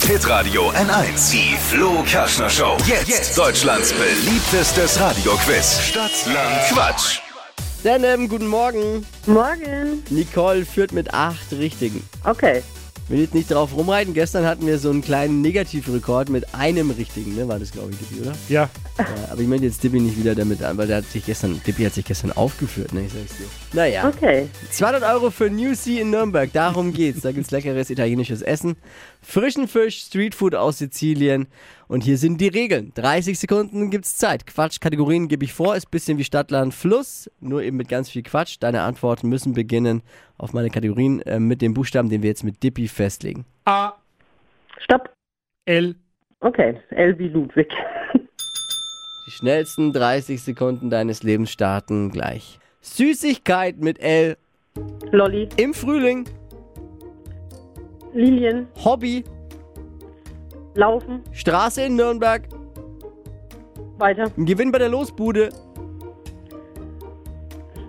Hitradio 0.08 0.72
N1. 0.72 1.32
Die 1.32 1.56
Flo 1.58 2.04
Kerschner 2.06 2.50
Show. 2.50 2.76
Jetzt, 2.88 3.38
Deutschlands 3.38 3.94
beliebtestes 3.94 5.00
Radioquiz. 5.00 5.80
Stadt, 5.80 6.12
Land, 6.26 6.70
Quatsch. 6.70 7.20
Dann, 7.84 8.04
ähm, 8.04 8.28
guten 8.28 8.48
Morgen. 8.48 9.06
Morgen. 9.26 10.04
Nicole 10.10 10.66
führt 10.66 10.92
mit 10.92 11.14
acht 11.14 11.52
Richtigen. 11.52 12.04
Okay. 12.24 12.62
Will 13.12 13.20
jetzt 13.20 13.34
nicht 13.34 13.52
drauf 13.52 13.76
rumreiten. 13.76 14.14
Gestern 14.14 14.46
hatten 14.46 14.66
wir 14.66 14.80
so 14.80 14.90
einen 14.90 15.02
kleinen 15.02 15.42
Negativrekord 15.42 16.30
mit 16.30 16.56
einem 16.56 16.92
Richtigen, 16.92 17.36
ne? 17.36 17.46
War 17.46 17.60
das, 17.60 17.74
glaube 17.74 17.92
ich, 17.92 17.98
Dippi, 17.98 18.22
oder? 18.22 18.32
Ja. 18.48 18.70
Ja, 18.98 19.06
aber 19.30 19.42
ich 19.42 19.50
meine 19.50 19.66
jetzt 19.66 19.84
Dippi 19.84 20.00
nicht 20.00 20.18
wieder 20.18 20.34
damit 20.34 20.64
an, 20.64 20.78
weil 20.78 20.88
der 20.88 20.98
hat 20.98 21.06
sich 21.12 21.26
gestern, 21.26 21.60
Dippi 21.68 21.84
hat 21.84 21.94
sich 21.94 22.06
gestern 22.06 22.32
aufgeführt, 22.32 22.94
ne? 22.94 23.04
Ich 23.06 23.12
sag's 23.12 23.38
dir. 23.38 23.48
Naja. 23.74 24.08
Okay. 24.08 24.48
200 24.72 25.04
Euro 25.04 25.30
für 25.30 25.50
New 25.50 25.76
Sea 25.76 26.02
in 26.02 26.10
Nürnberg, 26.10 26.54
darum 26.54 26.94
geht's. 26.94 27.20
Da 27.20 27.34
gibt's 27.34 27.52
leckeres 27.52 27.90
italienisches 27.90 28.42
Essen, 28.42 28.78
frischen 29.22 29.68
Fisch, 29.68 30.04
Streetfood 30.04 30.56
aus 30.56 30.78
Sizilien 30.78 31.48
und 31.92 32.04
hier 32.06 32.18
sind 32.18 32.40
die 32.40 32.48
Regeln. 32.48 32.94
30 32.96 33.38
Sekunden 33.38 33.90
gibt's 33.90 34.18
Zeit. 34.18 34.48
Quatsch, 34.48 34.80
Kategorien 34.80 35.28
gebe 35.28 35.44
ich 35.44 35.52
vor, 35.52 35.76
ist 35.76 35.92
bisschen 35.92 36.18
wie 36.18 36.24
Stadtland 36.24 36.74
Fluss, 36.74 37.30
nur 37.42 37.62
eben 37.62 37.76
mit 37.76 37.90
ganz 37.90 38.10
viel 38.10 38.24
Quatsch. 38.24 38.56
Deine 38.62 38.82
Antworten 38.84 39.28
müssen 39.28 39.54
beginnen 39.54 40.02
auf 40.38 40.54
meine 40.54 40.70
Kategorien 40.70 41.22
äh, 41.24 41.40
mit 41.40 41.62
dem 41.62 41.74
Buchstaben, 41.74 42.10
den 42.10 42.22
wir 42.24 42.30
jetzt 42.30 42.46
mit 42.46 42.64
Dippy 42.64 42.88
festlegen. 42.88 43.46
A, 43.66 43.92
Stopp. 44.80 45.14
L, 45.66 45.96
Okay. 46.40 46.80
L 46.90 47.20
wie 47.20 47.28
Ludwig. 47.28 47.70
Die 49.28 49.32
schnellsten 49.32 49.94
30 49.94 50.42
Sekunden 50.42 50.90
deines 50.90 51.22
Lebens 51.24 51.52
starten 51.52 52.10
gleich. 52.10 52.58
Süßigkeit 52.82 53.78
mit 53.78 54.00
L 54.00 54.38
Lolli. 55.12 55.50
im 55.58 55.74
Frühling, 55.74 56.26
Lilien. 58.14 58.68
Hobby, 58.84 59.24
Laufen. 60.76 61.22
Straße 61.32 61.82
in 61.84 61.96
Nürnberg, 61.96 62.48
Weiter. 63.98 64.32
ein 64.38 64.46
Gewinn 64.46 64.72
bei 64.72 64.78
der 64.80 64.90
Losbude, 64.90 65.50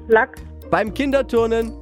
Lachs. 0.08 0.40
beim 0.70 0.92
Kinderturnen, 0.92 1.72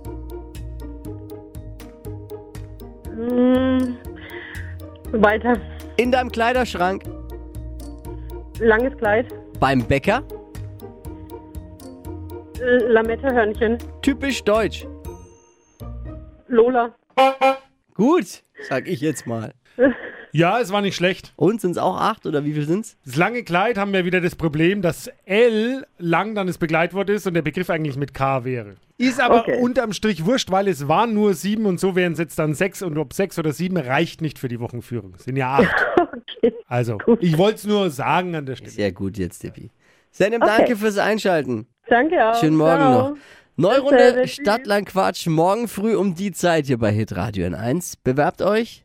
Mm, 3.17 3.97
weiter. 5.13 5.55
in 5.97 6.11
deinem 6.13 6.31
Kleiderschrank, 6.31 7.03
Langes 8.61 8.97
Kleid. 8.99 9.27
beim 9.59 9.85
Bäcker, 9.85 10.23
Äh, 12.61 12.77
Lametta-Hörnchen. 12.89 13.79
typisch 14.03 14.43
deutsch. 14.45 14.87
Lola. 16.49 16.95
Gut, 17.95 18.43
sag 18.69 18.87
ich 18.89 19.01
jetzt 19.01 19.27
mal. 19.27 19.53
Ja, 20.33 20.61
es 20.61 20.71
war 20.73 20.81
nicht 20.81 20.95
schlecht. 20.97 21.33
Und 21.37 21.61
sind 21.61 21.73
es 21.73 21.79
auch 21.79 21.97
acht 22.01 22.27
oder 22.27 22.45
wie 22.45 22.53
viel 22.53 22.67
sind's? 22.67 22.97
Das 23.05 23.17
lange 23.17 23.43
Kleid 23.43 23.77
haben 23.79 23.93
wir 23.93 24.05
wieder 24.05 24.21
das 24.21 24.37
Problem, 24.37 24.81
dass 24.83 25.11
L 25.25 25.85
lang 25.99 26.35
dann 26.35 26.47
das 26.47 26.59
Begleitwort 26.59 27.11
ist 27.11 27.27
und 27.27 27.35
der 27.35 27.43
Begriff 27.43 27.69
eigentlich 27.71 27.97
mit 27.97 28.15
K 28.15 28.45
wäre. 28.45 28.77
Ist 28.99 29.21
aber 29.21 29.41
Okay. 29.41 29.59
unterm 29.61 29.93
Strich 29.93 30.27
wurscht, 30.27 30.51
weil 30.51 30.69
es 30.69 30.87
waren 30.87 31.15
nur 31.15 31.35
sieben 31.35 31.67
und 31.67 31.81
so 31.81 31.97
wären 31.97 32.13
es 32.13 32.19
jetzt 32.19 32.39
dann 32.39 32.55
sechs 32.55 32.83
und 32.83 32.97
ob 32.99 33.13
sechs 33.15 33.39
oder 33.39 33.53
sieben 33.53 33.77
reicht 33.79 34.21
nicht 34.21 34.39
für 34.39 34.49
die 34.49 34.61
Wochenführung. 34.61 35.15
Es 35.17 35.25
sind 35.25 35.37
ja 35.37 35.59
acht. 35.59 35.75
Okay. 36.43 36.55
Also, 36.69 36.97
ich 37.21 37.37
wollte 37.37 37.57
es 37.57 37.65
nur 37.67 37.91
sagen 37.91 38.35
an 38.35 38.47
der 38.47 38.57
Stelle. 38.57 38.71
Sehr 38.71 38.93
gut 38.93 39.19
jetzt, 39.19 39.43
Dippi. 39.43 39.71
Senem, 40.11 40.41
Okay. 40.43 40.53
danke 40.57 40.77
fürs 40.77 40.97
Einschalten. 40.97 41.67
Danke 41.89 42.25
auch. 42.31 42.39
Schönen 42.41 42.57
Morgen 42.57 42.81
Ciao. 42.81 43.09
noch. 43.11 43.17
Neue 43.57 43.81
Dasselbe, 43.83 43.97
Runde 44.07 44.23
tschüss. 44.23 44.33
Stadtland 44.35 44.87
Quatsch 44.89 45.27
morgen 45.27 45.69
früh 45.69 45.95
um 45.97 46.15
die 46.15 46.33
Zeit 46.33 46.67
hier 46.67 46.79
bei 46.79 46.93
Hitradio 46.93 47.47
N1. 47.47 47.95
Bewerbt 48.05 48.41
euch 48.43 48.85